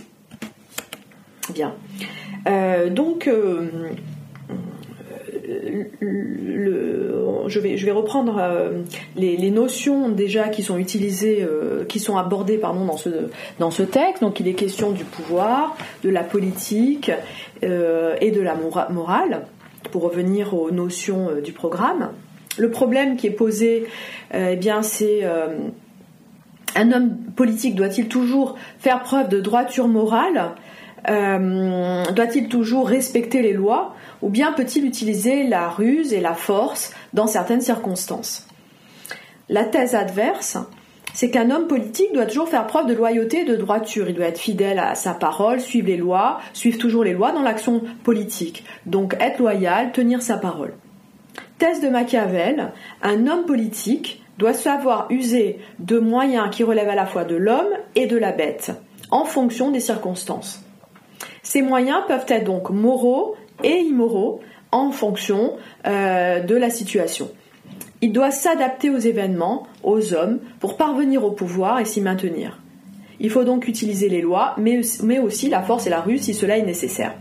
Bien. 1.51 1.73
Euh, 2.47 2.89
donc, 2.89 3.27
euh, 3.27 3.69
je, 7.47 7.59
vais, 7.59 7.91
reprendre 7.91 8.37
euh, 8.39 8.81
les, 9.15 9.51
notions 9.51 10.09
déjà 10.09 10.49
qui 10.49 10.63
sont 10.63 10.77
utilisées, 10.77 11.39
euh, 11.41 11.85
qui 11.85 11.99
sont 11.99 12.17
abordées 12.17 12.57
pardon, 12.57 12.85
dans, 12.85 12.97
ce, 12.97 13.09
dans 13.59 13.71
ce 13.71 13.83
texte. 13.83 14.21
Donc 14.21 14.39
il 14.39 14.47
est 14.47 14.53
question 14.53 14.91
du 14.91 15.03
pouvoir, 15.03 15.75
de 16.03 16.09
la 16.09 16.23
politique 16.23 17.11
euh, 17.63 18.15
et 18.21 18.31
de 18.31 18.41
la 18.41 18.55
morale, 18.89 19.45
pour 19.91 20.03
revenir 20.03 20.53
aux 20.53 20.71
notions 20.71 21.29
du 21.43 21.51
programme. 21.51 22.11
Le 22.57 22.69
problème 22.69 23.15
qui 23.15 23.27
est 23.27 23.31
posé, 23.31 23.87
eh 24.33 24.55
bien, 24.55 24.81
c'est 24.81 25.23
un 26.75 26.91
homme 26.91 27.17
politique 27.35 27.75
doit-il 27.75 28.07
toujours 28.07 28.57
faire 28.77 29.01
preuve 29.03 29.29
de 29.29 29.39
droiture 29.39 29.87
morale 29.87 30.51
Doit-il 31.07 32.49
toujours 32.49 32.87
respecter 32.87 33.41
les 33.41 33.53
lois 33.53 33.95
ou 34.21 34.29
bien 34.29 34.53
peut-il 34.53 34.85
utiliser 34.85 35.43
la 35.43 35.69
ruse 35.69 36.13
et 36.13 36.21
la 36.21 36.33
force 36.33 36.93
dans 37.13 37.27
certaines 37.27 37.61
circonstances? 37.61 38.47
La 39.49 39.65
thèse 39.65 39.95
adverse, 39.95 40.57
c'est 41.13 41.29
qu'un 41.29 41.51
homme 41.51 41.67
politique 41.67 42.13
doit 42.13 42.25
toujours 42.25 42.47
faire 42.47 42.67
preuve 42.67 42.87
de 42.87 42.93
loyauté 42.93 43.41
et 43.41 43.45
de 43.45 43.55
droiture. 43.55 44.07
Il 44.07 44.15
doit 44.15 44.27
être 44.27 44.39
fidèle 44.39 44.79
à 44.79 44.95
sa 44.95 45.13
parole, 45.13 45.59
suivre 45.59 45.87
les 45.87 45.97
lois, 45.97 46.39
suivre 46.53 46.77
toujours 46.77 47.03
les 47.03 47.13
lois 47.13 47.31
dans 47.31 47.41
l'action 47.41 47.81
politique. 48.03 48.63
Donc 48.85 49.15
être 49.19 49.39
loyal, 49.39 49.91
tenir 49.91 50.21
sa 50.21 50.37
parole. 50.37 50.73
Thèse 51.57 51.81
de 51.81 51.89
Machiavel, 51.89 52.71
un 53.01 53.27
homme 53.27 53.45
politique 53.45 54.23
doit 54.37 54.53
savoir 54.53 55.07
user 55.09 55.59
de 55.79 55.99
moyens 55.99 56.49
qui 56.49 56.63
relèvent 56.63 56.89
à 56.89 56.95
la 56.95 57.05
fois 57.05 57.25
de 57.25 57.35
l'homme 57.35 57.69
et 57.95 58.07
de 58.07 58.17
la 58.17 58.31
bête, 58.31 58.71
en 59.11 59.25
fonction 59.25 59.69
des 59.69 59.79
circonstances. 59.79 60.63
Ces 61.43 61.61
moyens 61.61 62.01
peuvent 62.07 62.25
être 62.27 62.45
donc 62.45 62.69
moraux, 62.69 63.35
et 63.63 63.79
immoraux 63.81 64.41
en 64.71 64.91
fonction 64.91 65.57
euh, 65.85 66.39
de 66.39 66.55
la 66.55 66.69
situation. 66.69 67.29
Il 68.01 68.13
doit 68.13 68.31
s'adapter 68.31 68.89
aux 68.89 68.97
événements, 68.97 69.67
aux 69.83 70.13
hommes, 70.13 70.39
pour 70.59 70.77
parvenir 70.77 71.23
au 71.23 71.31
pouvoir 71.31 71.79
et 71.79 71.85
s'y 71.85 72.01
maintenir. 72.01 72.59
Il 73.19 73.29
faut 73.29 73.43
donc 73.43 73.67
utiliser 73.67 74.09
les 74.09 74.21
lois, 74.21 74.55
mais, 74.57 74.81
mais 75.03 75.19
aussi 75.19 75.49
la 75.49 75.61
force 75.61 75.85
et 75.85 75.91
la 75.91 76.01
ruse 76.01 76.21
si 76.21 76.33
cela 76.33 76.57
est 76.57 76.63
nécessaire. 76.63 77.13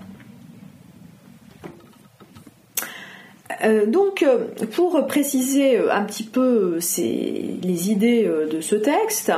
Euh, 3.63 3.85
donc, 3.85 4.23
euh, 4.23 4.47
pour 4.73 5.07
préciser 5.07 5.77
un 5.77 6.05
petit 6.05 6.23
peu 6.25 6.79
les 6.97 7.91
idées 7.91 8.27
de 8.51 8.63
ce 8.63 8.77
texte, 8.77 9.31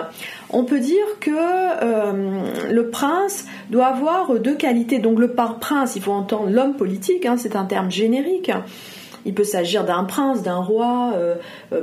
on 0.51 0.63
peut 0.63 0.79
dire 0.79 1.19
que 1.19 2.71
le 2.71 2.91
prince 2.91 3.47
doit 3.73 3.87
avoir 3.87 4.39
deux 4.39 4.55
qualités. 4.55 5.01
Donc, 5.01 5.19
le 5.19 5.33
par 5.33 5.59
prince, 5.59 5.97
il 5.97 6.03
faut 6.03 6.13
entendre 6.13 6.49
l'homme 6.49 6.75
politique, 6.75 7.27
hein, 7.27 7.37
c'est 7.37 7.57
un 7.57 7.65
terme 7.65 7.91
générique. 7.91 8.53
Il 9.25 9.35
peut 9.35 9.45
s'agir 9.45 9.85
d'un 9.85 10.05
prince, 10.05 10.43
d'un 10.43 10.57
roi, 10.57 11.13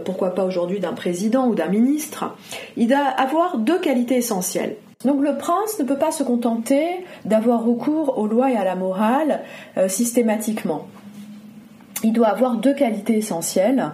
pourquoi 0.04 0.36
pas 0.36 0.44
aujourd'hui 0.44 0.82
d'un 0.82 0.92
président 0.92 1.48
ou 1.48 1.56
d'un 1.56 1.70
ministre. 1.70 2.36
Il 2.76 2.88
doit 2.90 2.98
avoir 2.98 3.58
deux 3.58 3.80
qualités 3.80 4.18
essentielles. 4.18 4.76
Donc 5.06 5.22
le 5.22 5.38
prince 5.38 5.80
ne 5.80 5.86
peut 5.86 5.98
pas 5.98 6.12
se 6.12 6.24
contenter 6.24 6.86
d'avoir 7.24 7.64
recours 7.64 8.18
aux 8.18 8.28
lois 8.28 8.52
et 8.52 8.58
à 8.58 8.66
la 8.66 8.76
morale 8.76 9.40
systématiquement 9.88 10.88
il 12.04 12.14
doit 12.14 12.28
avoir 12.28 12.58
deux 12.58 12.74
qualités 12.74 13.18
essentielles 13.18 13.92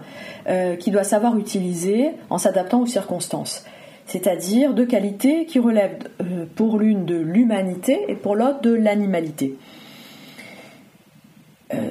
euh, 0.47 0.75
qu'il 0.75 0.93
doit 0.93 1.03
savoir 1.03 1.37
utiliser 1.37 2.11
en 2.29 2.37
s'adaptant 2.37 2.81
aux 2.81 2.85
circonstances. 2.85 3.65
C'est-à-dire 4.05 4.73
deux 4.73 4.85
qualités 4.85 5.45
qui 5.45 5.59
relèvent 5.59 5.97
euh, 6.21 6.45
pour 6.55 6.79
l'une 6.79 7.05
de 7.05 7.15
l'humanité 7.15 8.05
et 8.07 8.15
pour 8.15 8.35
l'autre 8.35 8.61
de 8.61 8.73
l'animalité. 8.73 9.57
Euh, 11.73 11.89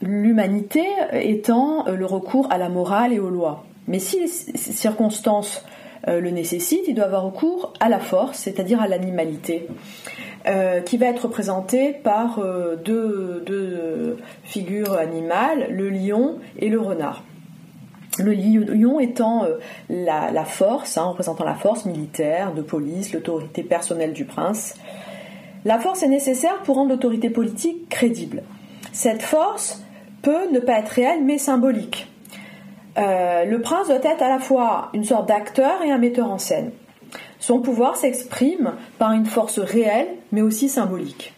l'humanité 0.00 0.84
étant 1.12 1.84
le 1.86 2.04
recours 2.04 2.48
à 2.50 2.58
la 2.58 2.68
morale 2.68 3.12
et 3.12 3.20
aux 3.20 3.30
lois. 3.30 3.64
Mais 3.86 4.00
si 4.00 4.20
les 4.20 4.26
circonstances 4.26 5.64
le 6.08 6.30
nécessite, 6.30 6.80
il 6.88 6.96
doit 6.96 7.04
avoir 7.04 7.22
recours 7.22 7.72
à 7.78 7.88
la 7.88 8.00
force, 8.00 8.38
c'est-à-dire 8.38 8.80
à 8.80 8.88
l'animalité. 8.88 9.68
qui 10.84 10.96
va 10.96 11.06
être 11.06 11.26
représentée 11.26 11.92
par 11.92 12.40
deux, 12.84 14.18
figures 14.42 14.94
animales, 14.94 15.68
le 15.70 15.88
lion 15.90 16.38
et 16.58 16.68
le 16.68 16.80
renard. 16.80 17.22
Le 18.18 18.32
lion 18.34 19.00
étant 19.00 19.46
la, 19.88 20.44
force, 20.44 20.98
hein, 20.98 21.04
représentant 21.04 21.44
la 21.44 21.54
force 21.54 21.86
militaire, 21.86 22.52
de 22.52 22.60
police, 22.60 23.12
l'autorité 23.12 23.62
personnelle 23.62 24.12
du 24.12 24.26
prince. 24.26 24.74
La 25.64 25.78
force 25.78 26.02
est 26.02 26.08
nécessaire 26.08 26.58
pour 26.64 26.76
rendre 26.76 26.90
l'autorité 26.90 27.30
politique 27.30 27.88
crédible. 27.88 28.42
Cette 28.92 29.22
force 29.22 29.82
peut 30.20 30.50
ne 30.52 30.58
pas 30.58 30.78
être 30.78 30.90
réelle 30.90 31.24
mais 31.24 31.38
symbolique. 31.38 32.08
Euh, 32.98 33.44
le 33.44 33.60
prince 33.60 33.88
doit 33.88 33.96
être 33.96 34.22
à 34.22 34.28
la 34.28 34.38
fois 34.38 34.90
une 34.92 35.04
sorte 35.04 35.26
d'acteur 35.28 35.82
et 35.82 35.90
un 35.90 35.98
metteur 35.98 36.30
en 36.30 36.38
scène. 36.38 36.72
Son 37.38 37.60
pouvoir 37.60 37.96
s'exprime 37.96 38.74
par 38.98 39.12
une 39.12 39.26
force 39.26 39.58
réelle 39.58 40.08
mais 40.30 40.42
aussi 40.42 40.68
symbolique. 40.68 41.32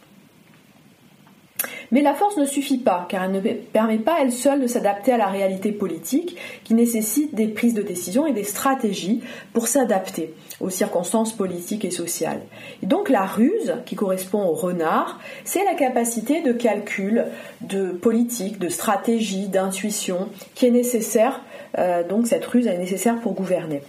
Mais 1.91 2.03
la 2.03 2.15
force 2.15 2.37
ne 2.37 2.45
suffit 2.45 2.79
pas, 2.79 3.07
car 3.09 3.25
elle 3.25 3.33
ne 3.33 3.41
permet 3.41 3.99
pas 3.99 4.17
elle 4.21 4.33
seule 4.33 4.61
de 4.61 4.67
s'adapter 4.67 5.13
à 5.13 5.17
la 5.17 5.27
réalité 5.27 5.73
politique 5.73 6.37
qui 6.65 6.75
nécessite 6.75 7.35
des 7.35 7.49
prises 7.49 7.75
de 7.75 7.83
décision 7.83 8.27
et 8.27 8.33
des 8.33 8.45
stratégies 8.45 9.23
pour 9.53 9.69
s'adapter 9.69 10.35
aux 10.61 10.71
circonstances 10.71 11.33
politiques 11.33 11.85
et 11.85 11.91
sociales. 11.91 12.41
Donc 12.83 13.09
la 13.09 13.25
ruse, 13.25 13.77
qui 13.87 13.97
correspond 13.97 14.43
au 14.43 14.55
renard, 14.55 15.21
c'est 15.45 15.65
la 15.65 15.75
capacité 15.75 16.43
de 16.43 16.53
calcul, 16.53 17.27
de 17.61 17.91
politique, 17.91 18.59
de 18.59 18.69
stratégie, 18.69 19.49
d'intuition 19.49 20.29
qui 20.55 20.67
est 20.67 20.71
nécessaire, 20.71 21.43
euh, 21.79 22.07
donc 22.07 22.27
cette 22.27 22.45
ruse 22.45 22.67
est 22.67 22.79
nécessaire 22.79 23.21
pour 23.21 23.35
gouverner. 23.35 23.83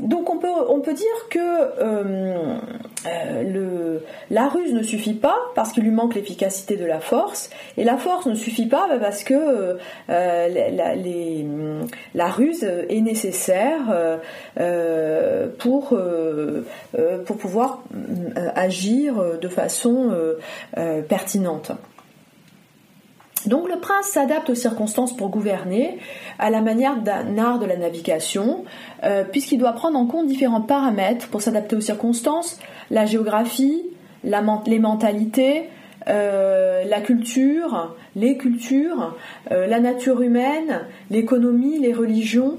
Donc 0.00 0.30
on 0.30 0.38
peut, 0.80 0.94
dire 0.94 1.28
que 1.30 1.38
euh, 1.38 2.58
euh, 3.06 3.98
la 4.30 4.48
ruse 4.48 4.72
ne 4.72 4.82
suffit 4.82 5.14
pas 5.14 5.36
parce 5.54 5.72
qu'il 5.72 5.82
lui 5.82 5.90
manque 5.90 6.14
l'efficacité 6.14 6.76
de 6.76 6.84
la 6.84 7.00
force, 7.00 7.50
et 7.76 7.84
la 7.84 7.96
force 7.96 8.26
ne 8.26 8.34
suffit 8.34 8.66
pas 8.66 8.86
bah, 8.88 8.98
parce 9.00 9.24
que 9.24 9.34
euh, 9.34 10.48
la, 10.48 10.94
les, 10.94 11.46
la, 12.14 12.26
ruse 12.26 12.64
est 12.64 13.00
nécessaire 13.00 14.20
pour, 15.58 15.98
pour 17.26 17.36
pouvoir 17.36 17.82
agir 18.54 19.38
de 19.40 19.48
façon 19.48 20.12
pertinente. 21.08 21.72
Donc 23.46 23.68
le 23.68 23.78
prince 23.78 24.06
s'adapte 24.06 24.50
aux 24.50 24.54
circonstances 24.54 25.14
pour 25.14 25.28
gouverner 25.28 25.98
à 26.38 26.50
la 26.50 26.60
manière 26.60 26.96
d'un 26.96 27.38
art 27.38 27.58
de 27.58 27.66
la 27.66 27.76
navigation, 27.76 28.64
euh, 29.02 29.24
puisqu'il 29.24 29.58
doit 29.58 29.72
prendre 29.72 29.98
en 29.98 30.06
compte 30.06 30.26
différents 30.26 30.62
paramètres 30.62 31.28
pour 31.28 31.42
s'adapter 31.42 31.76
aux 31.76 31.80
circonstances, 31.80 32.58
la 32.90 33.06
géographie, 33.06 33.82
les 34.24 34.78
mentalités, 34.78 35.68
euh, 36.08 36.84
la 36.84 37.00
culture, 37.00 37.94
les 38.16 38.36
cultures, 38.36 39.16
euh, 39.50 39.66
la 39.66 39.80
nature 39.80 40.20
humaine, 40.20 40.82
l'économie, 41.10 41.78
les 41.78 41.92
religions, 41.92 42.58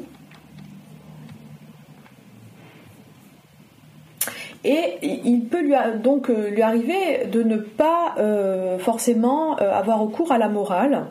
Et 4.66 4.98
il 5.04 5.46
peut 5.46 5.62
lui, 5.62 5.76
donc 6.02 6.32
euh, 6.32 6.50
lui 6.50 6.64
arriver 6.64 7.28
de 7.32 7.44
ne 7.44 7.58
pas 7.58 8.16
euh, 8.18 8.80
forcément 8.80 9.62
euh, 9.62 9.72
avoir 9.72 10.00
recours 10.00 10.32
à 10.32 10.40
la 10.40 10.50
morale. 10.50 11.06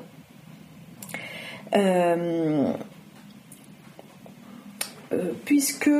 puisque 5.45 5.91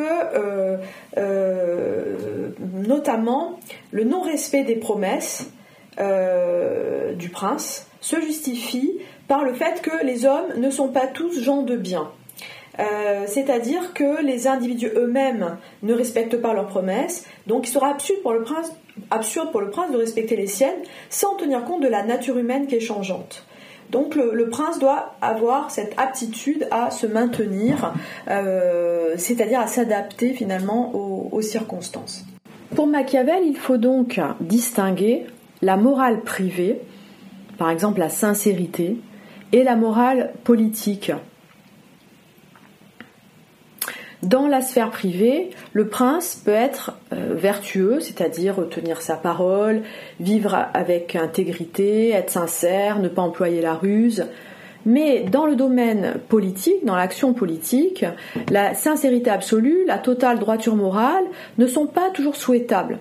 notamment 2.87 3.59
le 3.91 4.05
non-respect 4.05 4.63
des 4.63 4.77
promesses 4.77 5.51
du 5.99 7.29
prince 7.31 7.89
se 8.01 8.21
justifie 8.21 8.93
par 9.27 9.43
le 9.43 9.53
fait 9.53 9.83
que 9.83 10.05
les 10.05 10.27
hommes 10.27 10.47
ne 10.59 10.71
sont 10.71 10.89
pas 10.89 11.09
tous 11.09 11.41
gens 11.41 11.63
de 11.63 11.77
bien. 11.77 12.09
C'est-à-dire 13.27 13.95
que 13.95 14.23
les 14.23 14.47
individus 14.47 14.93
eux-mêmes 14.95 15.57
ne 15.83 15.93
respectent 15.93 16.41
pas 16.41 16.55
leurs 16.55 16.69
promesses, 16.69 17.27
donc 17.47 17.69
il 17.69 17.71
sera 17.71 17.89
absurde 17.89 18.21
pour, 18.23 18.33
le 18.33 18.43
prince, 18.43 18.73
absurde 19.11 19.51
de 19.53 19.97
respecter 19.97 20.37
les 20.37 20.47
siennes 20.47 20.83
sans 21.11 21.35
tenir 21.37 21.65
compte 21.65 21.83
de 21.83 21.89
la 21.89 22.03
nature 22.03 22.39
humaine 22.39 22.67
qui 22.67 22.77
est 22.77 22.81
changeante. 22.81 23.45
Donc 23.91 24.15
le, 24.15 24.49
prince 24.49 24.79
doit 24.79 25.15
avoir 25.21 25.71
cette 25.71 25.95
aptitude 25.99 26.67
à 26.71 26.91
se 26.91 27.07
maintenir, 27.07 27.93
euh, 28.29 29.15
c'est-à-dire 29.19 29.61
à 29.61 29.67
s'adapter 29.67 30.33
finalement 30.33 30.95
aux 30.95 31.43
circonstances. 31.43 32.25
Pour 32.75 32.87
Machiavel, 32.87 33.45
il 33.47 33.57
faut 33.57 33.77
donc 33.77 34.21
distinguer 34.41 35.27
la 35.63 35.77
morale 35.77 36.23
privée, 36.23 36.81
par 37.59 37.71
exemple 37.71 38.01
la 38.01 38.09
sincérité, 38.09 38.97
et 39.53 39.63
la 39.63 39.77
morale 39.77 40.33
politique, 40.43 41.13
dans 44.25 44.47
la 44.47 44.61
sphère 44.61 44.91
privée, 44.91 45.51
le 45.73 45.89
prince 45.89 46.41
peut 46.45 46.51
être 46.51 46.97
euh, 47.13 47.35
vertueux, 47.35 48.01
c'est-à-dire 48.01 48.57
tenir 48.71 49.03
sa 49.03 49.17
parole, 49.17 49.83
vivre 50.21 50.67
avec 50.75 51.17
intégrité, 51.17 52.11
être 52.11 52.31
sincère, 52.31 52.99
ne 52.99 53.09
pas 53.09 53.23
employer 53.23 53.61
la 53.61 53.75
ruse. 53.75 54.27
Mais 54.87 55.21
dans 55.21 55.47
le 55.47 55.57
domaine 55.57 56.15
politique, 56.29 56.85
dans 56.85 56.97
l'action 56.97 57.33
politique, 57.33 58.05
la 58.51 58.75
sincérité 58.75 59.31
absolue, 59.31 59.85
la 59.87 59.99
totale 59.99 60.39
droiture 60.39 60.77
morale 60.77 61.25
ne 61.57 61.67
sont 61.67 61.87
pas 61.87 62.11
toujours 62.11 62.37
souhaitables. 62.37 62.99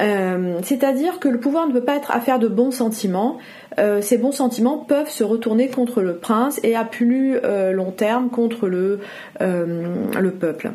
Euh, 0.00 0.58
c'est-à-dire 0.62 1.20
que 1.20 1.28
le 1.28 1.38
pouvoir 1.38 1.68
ne 1.68 1.72
peut 1.72 1.84
pas 1.84 1.96
être 1.96 2.10
affaire 2.10 2.38
de 2.38 2.48
bons 2.48 2.70
sentiments. 2.70 3.38
Euh, 3.78 4.00
ces 4.00 4.18
bons 4.18 4.32
sentiments 4.32 4.78
peuvent 4.78 5.10
se 5.10 5.24
retourner 5.24 5.68
contre 5.68 6.02
le 6.02 6.16
prince 6.16 6.60
et 6.62 6.74
à 6.74 6.84
plus 6.84 7.36
euh, 7.44 7.72
long 7.72 7.90
terme 7.90 8.30
contre 8.30 8.68
le, 8.68 9.00
le 9.40 10.30
peuple. 10.30 10.72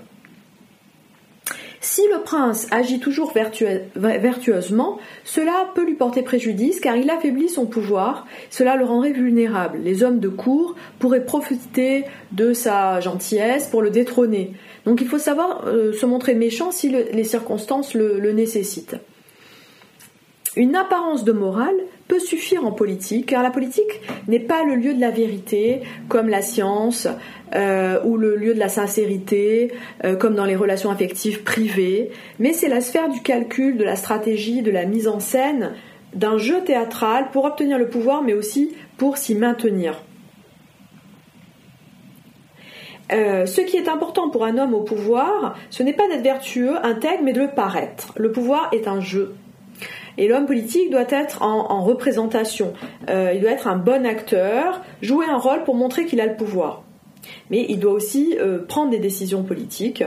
Si 1.82 2.02
le 2.14 2.22
prince 2.22 2.68
agit 2.72 3.00
toujours 3.00 3.34
vertueusement, 3.96 5.00
cela 5.24 5.70
peut 5.76 5.86
lui 5.86 5.96
porter 5.96 6.24
préjudice 6.24 6.82
car 6.82 6.98
il 6.98 7.10
affaiblit 7.10 7.48
son 7.48 7.66
pouvoir, 7.66 8.28
cela 8.50 8.76
le 8.76 8.84
rendrait 8.84 9.14
vulnérable. 9.14 9.80
Les 9.82 10.04
hommes 10.04 10.20
de 10.20 10.28
cour 10.28 10.76
pourraient 11.00 11.24
profiter 11.24 12.04
de 12.34 12.52
sa 12.52 13.00
gentillesse 13.00 13.68
pour 13.68 13.82
le 13.82 13.92
détrôner. 13.92 14.52
Donc 14.86 15.00
il 15.00 15.08
faut 15.08 15.18
savoir 15.18 15.64
se 15.66 16.06
montrer 16.06 16.36
méchant 16.36 16.72
si 16.72 16.90
les 16.90 17.24
circonstances 17.24 17.94
le 17.94 18.32
nécessitent. 18.34 18.98
Une 20.56 20.76
apparence 20.76 21.24
de 21.24 21.32
morale 21.32 21.76
peut 22.08 22.20
suffire 22.20 22.66
en 22.66 22.72
politique, 22.72 23.28
car 23.28 23.44
la 23.44 23.52
politique 23.52 24.02
n'est 24.28 24.40
pas 24.40 24.64
le 24.64 24.76
lieu 24.76 24.94
de 24.96 25.00
la 25.00 25.12
vérité, 25.12 25.82
comme 26.08 26.28
la 26.28 26.42
science, 26.42 27.08
euh, 27.56 28.00
ou 28.04 28.18
le 28.18 28.36
lieu 28.36 28.56
de 28.56 28.60
la 28.60 28.70
sincérité, 28.70 29.72
euh, 30.04 30.16
comme 30.16 30.34
dans 30.34 30.46
les 30.46 30.56
relations 30.56 30.90
affectives 30.90 31.44
privées, 31.44 32.10
mais 32.40 32.54
c'est 32.54 32.68
la 32.68 32.82
sphère 32.82 33.10
du 33.10 33.22
calcul, 33.22 33.78
de 33.78 33.84
la 33.84 33.96
stratégie, 33.96 34.62
de 34.62 34.72
la 34.72 34.86
mise 34.86 35.08
en 35.08 35.20
scène, 35.20 35.74
d'un 36.16 36.38
jeu 36.38 36.64
théâtral 36.64 37.30
pour 37.32 37.46
obtenir 37.46 37.78
le 37.78 37.88
pouvoir, 37.88 38.24
mais 38.24 38.34
aussi 38.34 38.76
pour 38.98 39.18
s'y 39.18 39.36
maintenir. 39.36 40.02
Euh, 43.12 43.46
ce 43.46 43.62
qui 43.62 43.78
est 43.78 43.88
important 43.88 44.30
pour 44.30 44.46
un 44.46 44.58
homme 44.58 44.74
au 44.74 44.82
pouvoir, 44.82 45.58
ce 45.70 45.84
n'est 45.84 45.94
pas 45.94 46.08
d'être 46.08 46.24
vertueux, 46.24 46.76
intègre, 46.84 47.22
mais 47.24 47.34
de 47.34 47.42
le 47.42 47.50
paraître. 47.50 48.14
Le 48.18 48.32
pouvoir 48.32 48.70
est 48.72 48.88
un 48.88 49.00
jeu. 49.00 49.36
Et 50.18 50.28
l'homme 50.28 50.46
politique 50.46 50.92
doit 50.92 51.10
être 51.10 51.42
en, 51.42 51.84
représentation. 51.84 52.74
Euh, 53.10 53.32
il 53.34 53.42
doit 53.42 53.52
être 53.52 53.68
un 53.68 53.78
bon 53.78 54.06
acteur, 54.06 54.82
jouer 55.02 55.26
un 55.26 55.38
rôle 55.38 55.64
pour 55.64 55.76
montrer 55.76 56.06
qu'il 56.06 56.20
a 56.22 56.26
le 56.26 56.36
pouvoir. 56.36 56.84
Mais 57.50 57.66
il 57.70 57.80
doit 57.80 57.94
aussi 57.94 58.38
euh, 58.40 58.60
prendre 58.66 58.92
des 58.92 59.00
décisions 59.00 59.44
politiques. 59.44 60.04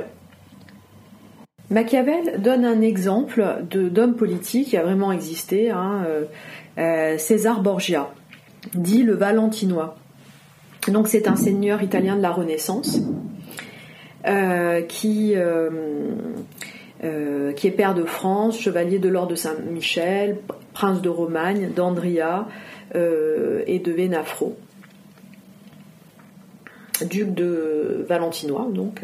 Machiavel 1.70 2.42
donne 2.42 2.64
un 2.64 2.82
exemple 2.82 3.44
d'homme 3.70 4.14
politique 4.14 4.68
qui 4.68 4.76
a 4.76 4.82
vraiment 4.82 5.10
existé, 5.12 5.70
hein, 5.70 6.04
euh, 6.78 7.16
César 7.16 7.62
Borgia, 7.62 8.10
dit 8.74 9.02
le 9.02 9.14
Valentinois. 9.14 9.96
Donc 10.88 11.08
c'est 11.08 11.28
un 11.28 11.36
seigneur 11.36 11.82
italien 11.82 12.16
de 12.16 12.22
la 12.22 12.32
Renaissance 12.32 13.00
qui 14.88 15.34
qui 17.02 17.66
est 17.66 17.72
père 17.72 17.94
de 17.94 18.04
France, 18.04 18.60
chevalier 18.60 18.98
de 19.00 19.08
l'ordre 19.08 19.30
de 19.30 19.34
Saint-Michel, 19.34 20.38
prince 20.72 21.02
de 21.02 21.08
Romagne, 21.08 21.70
d'Andria 21.74 22.46
euh, 22.94 23.62
et 23.66 23.78
de 23.78 23.90
Vénafro, 23.90 24.56
duc 27.04 27.34
de 27.34 28.04
Valentinois 28.08 28.68
donc. 28.70 29.00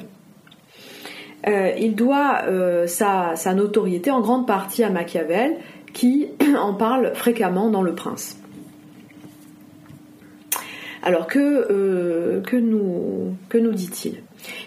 Euh, 1.46 1.72
il 1.78 1.94
doit 1.94 2.42
sa, 2.86 3.34
notoriété 3.54 4.10
en 4.10 4.20
grande 4.20 4.46
partie 4.46 4.84
à 4.84 4.90
Machiavel, 4.90 5.56
qui 5.92 6.28
en 6.58 6.74
parle 6.74 7.12
fréquemment 7.14 7.70
dans 7.70 7.82
Le 7.82 7.94
Prince. 7.94 8.38
Alors 11.02 11.26
que 11.26 11.72
nous 12.60 13.72
dit-il? 13.72 14.22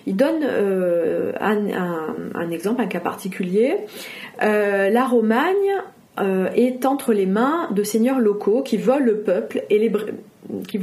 Il 0.08 0.16
donne 0.16 0.44
un, 0.44 2.50
exemple, 2.50 2.82
un 2.82 2.88
cas 2.88 3.00
particulier. 3.00 3.78
la 4.40 5.06
Romagne 5.06 5.76
est 6.18 6.86
entre 6.86 7.14
les 7.14 7.26
mains 7.26 7.70
de 7.72 7.84
seigneurs 7.84 8.20
locaux 8.20 8.64
qui 8.64 8.78
volent 8.78 9.06
le 9.06 9.20
peuple 9.20 9.64
et 9.70 9.78
les 9.78 9.92
qui 10.68 10.80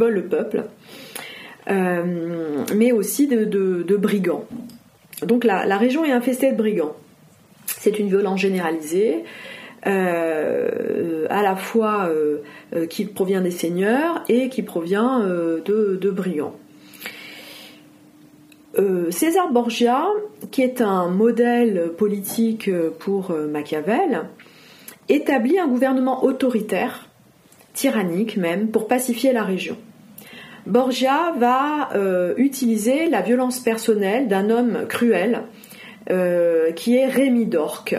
mais 2.75 2.93
aussi 2.93 3.27
de, 3.27 3.97
brigands. 3.97 4.45
Donc 5.27 5.45
la, 5.45 5.67
la, 5.67 5.79
région 5.79 6.05
est 6.05 6.13
infestée 6.13 6.53
de 6.53 6.57
brigands. 6.57 6.95
C'est 7.67 7.99
une 7.99 8.09
violence 8.09 8.41
généralisée. 8.41 9.25
Euh, 9.87 11.27
à 11.31 11.43
la 11.43 11.55
fois 11.55 12.09
euh, 12.09 12.39
euh, 12.75 12.87
qui 12.87 13.05
provient 13.05 13.41
des 13.41 13.53
seigneurs 13.53 14.25
et 14.29 14.49
qui 14.49 14.63
provient 14.63 15.21
de, 15.21 16.11
brigands. 16.11 16.55
César 19.11 19.51
Borgia, 19.51 20.07
qui 20.51 20.63
est 20.63 20.81
un 20.81 21.09
modèle 21.09 21.91
politique 21.97 22.71
pour 22.99 23.33
Machiavel, 23.33 24.25
établit 25.09 25.59
un 25.59 25.67
gouvernement 25.67 26.25
autoritaire, 26.25 27.09
tyrannique 27.75 28.37
même, 28.37 28.69
pour 28.69 28.87
pacifier 28.87 29.33
la 29.33 29.43
région. 29.43 29.77
Borgia 30.67 31.33
va 31.39 31.89
utiliser 32.37 33.09
la 33.09 33.23
violence 33.23 33.59
personnelle 33.61 34.29
d'un 34.29 34.51
homme 34.51 34.87
cruel 34.89 35.43
qui 36.77 36.97
est 36.97 37.07
Rémi 37.07 37.47
d'Orque. 37.47 37.97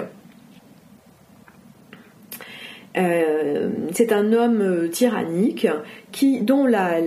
Euh, 3.00 3.70
c'est 3.94 4.12
un 4.12 4.34
homme 4.34 4.62
euh, 4.62 4.88
tyrannique 4.90 5.68
qui, 6.12 6.42
dont 6.42 6.66
la, 6.66 6.98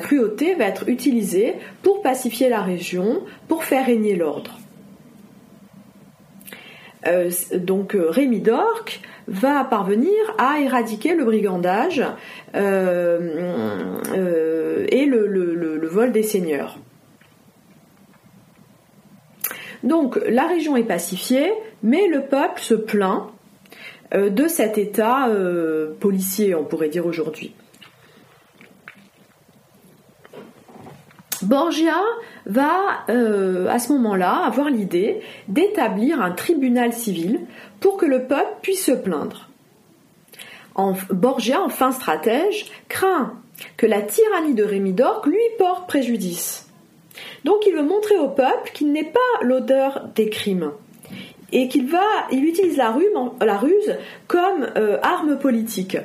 cruauté 0.00 0.54
va 0.54 0.64
être 0.64 0.88
utilisée 0.88 1.56
pour 1.82 2.00
pacifier 2.02 2.48
la 2.48 2.62
région, 2.62 3.22
pour 3.48 3.64
faire 3.64 3.84
régner 3.84 4.16
l'ordre. 4.16 4.58
Euh, 7.06 7.30
donc 7.54 7.94
Rémi 7.96 8.40
d'Orc 8.40 9.00
va 9.26 9.64
parvenir 9.64 10.12
à 10.38 10.60
éradiquer 10.60 11.14
le 11.14 11.24
brigandage 11.24 12.02
et 12.54 12.60
le, 15.06 15.88
vol 15.88 16.12
des 16.12 16.22
seigneurs. 16.22 16.78
Donc 19.82 20.18
la 20.28 20.46
région 20.46 20.76
est 20.76 20.84
pacifiée, 20.84 21.52
mais 21.82 22.06
le 22.06 22.22
peuple 22.22 22.60
se 22.60 22.74
plaint 22.74 23.32
de 24.14 24.46
cet 24.48 24.78
état 24.78 25.28
euh, 25.28 25.94
policier, 25.98 26.54
on 26.54 26.64
pourrait 26.64 26.88
dire 26.88 27.06
aujourd'hui. 27.06 27.54
Borgia 31.42 32.00
va 32.46 33.04
euh, 33.08 33.66
à 33.68 33.78
ce 33.78 33.92
moment-là 33.92 34.44
avoir 34.44 34.70
l'idée 34.70 35.20
d'établir 35.48 36.20
un 36.20 36.30
tribunal 36.30 36.92
civil 36.92 37.40
pour 37.80 37.96
que 37.96 38.06
le 38.06 38.26
peuple 38.26 38.58
puisse 38.62 38.84
se 38.84 38.92
plaindre. 38.92 39.48
Borgia, 41.10 41.60
en 41.60 41.68
fin 41.68 41.92
stratège, 41.92 42.70
craint 42.88 43.34
que 43.76 43.86
la 43.86 44.02
tyrannie 44.02 44.54
de 44.54 44.64
Rémi 44.64 44.92
d'Orc 44.92 45.26
lui 45.26 45.38
porte 45.58 45.86
préjudice. 45.88 46.68
Donc 47.44 47.66
il 47.66 47.74
veut 47.74 47.82
montrer 47.82 48.16
au 48.16 48.28
peuple 48.28 48.70
qu'il 48.72 48.92
n'est 48.92 49.04
pas 49.04 49.20
l'odeur 49.42 50.08
des 50.14 50.30
crimes, 50.30 50.72
et 51.52 51.68
qu'il 51.68 51.86
va, 51.86 52.00
il 52.30 52.44
utilise 52.44 52.76
la, 52.76 52.90
ruse 52.90 53.96
comme 54.26 54.66
euh, 54.76 54.98
arme 55.02 55.38
politique. 55.38 55.98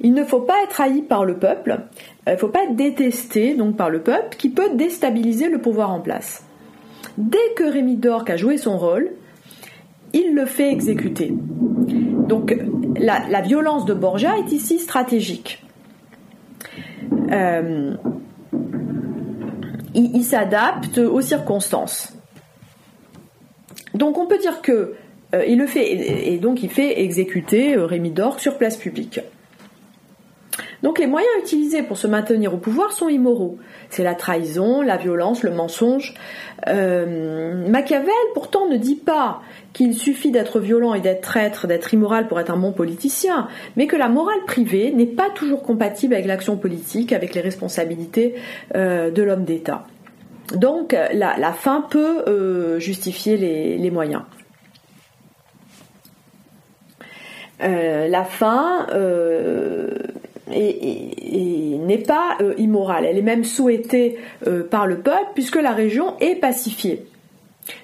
Il 0.00 0.14
ne 0.14 0.24
faut 0.24 0.40
pas 0.40 0.62
être 0.64 0.80
haï 0.80 1.02
par 1.02 1.24
le 1.24 1.36
peuple, 1.36 1.80
il 2.26 2.32
ne 2.32 2.36
faut 2.36 2.48
pas 2.48 2.64
être 2.64 2.76
détesté 2.76 3.56
par 3.76 3.90
le 3.90 4.00
peuple 4.00 4.36
qui 4.36 4.48
peut 4.48 4.70
déstabiliser 4.74 5.48
le 5.48 5.58
pouvoir 5.58 5.90
en 5.90 6.00
place. 6.00 6.44
Dès 7.18 7.54
que 7.56 7.64
Rémi 7.64 7.96
d'Orc 7.96 8.28
a 8.28 8.36
joué 8.36 8.56
son 8.56 8.76
rôle, 8.76 9.10
il 10.12 10.34
le 10.34 10.46
fait 10.46 10.70
exécuter. 10.70 11.32
Donc 12.28 12.56
la, 12.96 13.40
violence 13.40 13.84
de 13.84 13.94
Borgia 13.94 14.38
est 14.38 14.52
ici 14.52 14.78
stratégique. 14.78 15.62
Euh, 17.30 17.94
il 19.94 20.24
s'adapte 20.24 20.98
aux 20.98 21.20
circonstances. 21.20 22.12
Donc 23.94 24.18
on 24.18 24.26
peut 24.26 24.38
dire 24.38 24.60
que 24.60 24.94
euh, 25.34 25.44
il 25.46 25.58
le 25.58 25.66
fait 25.66 26.32
et, 26.32 26.38
donc 26.38 26.62
il 26.62 26.70
fait 26.70 27.00
exécuter 27.00 27.76
euh, 27.76 27.86
Rémi 27.86 28.10
d'Or 28.10 28.40
sur 28.40 28.58
place 28.58 28.76
publique. 28.76 29.20
Donc 30.82 30.98
les 30.98 31.06
moyens 31.06 31.32
utilisés 31.40 31.82
pour 31.82 31.96
se 31.96 32.06
maintenir 32.06 32.52
au 32.52 32.58
pouvoir 32.58 32.92
sont 32.92 33.08
immoraux. 33.08 33.56
C'est 33.88 34.04
la 34.04 34.14
trahison, 34.14 34.82
la 34.82 34.98
violence, 34.98 35.42
le 35.42 35.50
mensonge. 35.50 36.12
Euh, 36.68 37.66
Machiavel 37.68 38.12
pourtant 38.34 38.68
ne 38.68 38.76
dit 38.76 38.96
pas 38.96 39.40
qu'il 39.72 39.94
suffit 39.94 40.30
d'être 40.30 40.60
violent 40.60 40.92
et 40.92 41.00
d'être 41.00 41.22
traître, 41.22 41.66
d'être 41.66 41.94
immoral 41.94 42.28
pour 42.28 42.38
être 42.38 42.50
un 42.50 42.58
bon 42.58 42.72
politicien, 42.72 43.48
mais 43.76 43.86
que 43.86 43.96
la 43.96 44.08
morale 44.08 44.44
privée 44.46 44.92
n'est 44.92 45.06
pas 45.06 45.30
toujours 45.30 45.62
compatible 45.62 46.14
avec 46.14 46.26
l'action 46.26 46.58
politique, 46.58 47.14
avec 47.14 47.34
les 47.34 47.40
responsabilités 47.40 48.34
de 48.74 49.22
l'homme 49.22 49.44
d'État. 49.44 49.86
Donc 50.52 50.94
la, 51.12 51.52
fin 51.52 51.80
peut 51.80 52.24
euh, 52.26 52.78
justifier 52.78 53.36
les, 53.36 53.90
moyens. 53.90 54.22
Euh, 57.62 58.08
la 58.08 58.24
fin 58.24 58.86
euh, 58.92 59.90
n'est 60.48 62.02
pas 62.06 62.38
immorale, 62.58 63.06
elle 63.06 63.16
est 63.16 63.22
même 63.22 63.44
souhaitée 63.44 64.18
par 64.70 64.86
le 64.86 64.98
peuple 64.98 65.30
puisque 65.34 65.56
la 65.56 65.72
région 65.72 66.14
est 66.20 66.36
pacifiée. 66.36 67.06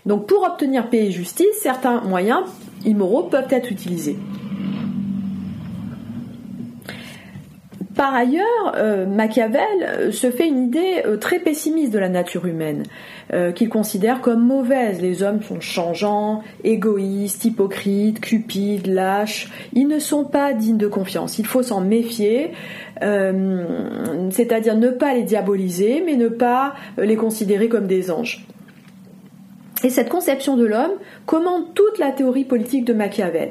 Donc 0.05 0.27
pour 0.27 0.43
obtenir 0.43 0.91
paix 0.91 1.07
et 1.07 1.11
justice, 1.11 1.47
certains 1.63 2.03
moyens 2.03 2.43
immoraux 2.85 3.25
peuvent 3.25 3.51
être 3.51 3.73
utilisés. 3.73 4.19
Par 8.01 8.15
ailleurs, 8.15 8.73
euh, 8.77 9.05
Machiavel 9.05 9.61
euh, 9.83 10.11
se 10.11 10.31
fait 10.31 10.49
une 10.49 10.65
idée 10.65 11.03
euh, 11.05 11.19
très 11.19 11.39
pessimiste 11.39 11.93
de 11.93 11.99
la 11.99 12.09
nature 12.09 12.47
humaine, 12.47 12.85
qu'il 13.55 13.69
considère 13.69 14.23
comme 14.23 14.43
mauvaise. 14.43 15.03
Les 15.03 15.23
hommes 15.23 15.43
sont 15.43 15.61
changeants, 15.61 16.43
égoïstes, 16.65 17.45
hypocrites, 17.45 18.23
cupides, 18.23 18.87
lâches. 18.87 19.51
Ils 19.75 19.87
ne 19.87 19.99
sont 19.99 20.25
pas 20.25 20.55
dignes 20.55 20.79
de 20.79 20.89
confiance. 20.89 21.39
Il 21.39 21.45
faut 21.45 21.63
s'en 21.63 21.83
méfier, 21.83 22.53
c'est-à-dire 23.01 24.77
ne 24.77 24.89
pas 24.89 25.13
les 25.15 25.23
diaboliser, 25.23 26.03
mais 26.05 26.17
ne 26.17 26.29
pas 26.29 26.75
les 26.97 27.17
considérer 27.17 27.69
comme 27.69 27.87
des 27.87 28.11
anges. 28.11 28.47
Et 29.85 29.91
cette 29.91 30.09
conception 30.09 30.57
de 30.57 30.65
l'homme 30.65 30.95
commande 31.27 31.73
toute 31.75 31.99
la 31.99 32.11
théorie 32.11 32.45
politique 32.45 32.87
de 32.87 32.95
Machiavel. 32.95 33.51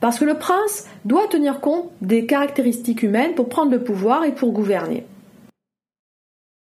Parce 0.00 0.18
que 0.18 0.24
le 0.24 0.34
prince 0.34 0.86
doit 1.04 1.28
tenir 1.28 1.60
compte 1.60 1.90
des 2.00 2.26
caractéristiques 2.26 3.02
humaines 3.02 3.34
pour 3.34 3.48
prendre 3.48 3.70
le 3.70 3.82
pouvoir 3.82 4.24
et 4.24 4.32
pour 4.32 4.52
gouverner. 4.52 5.04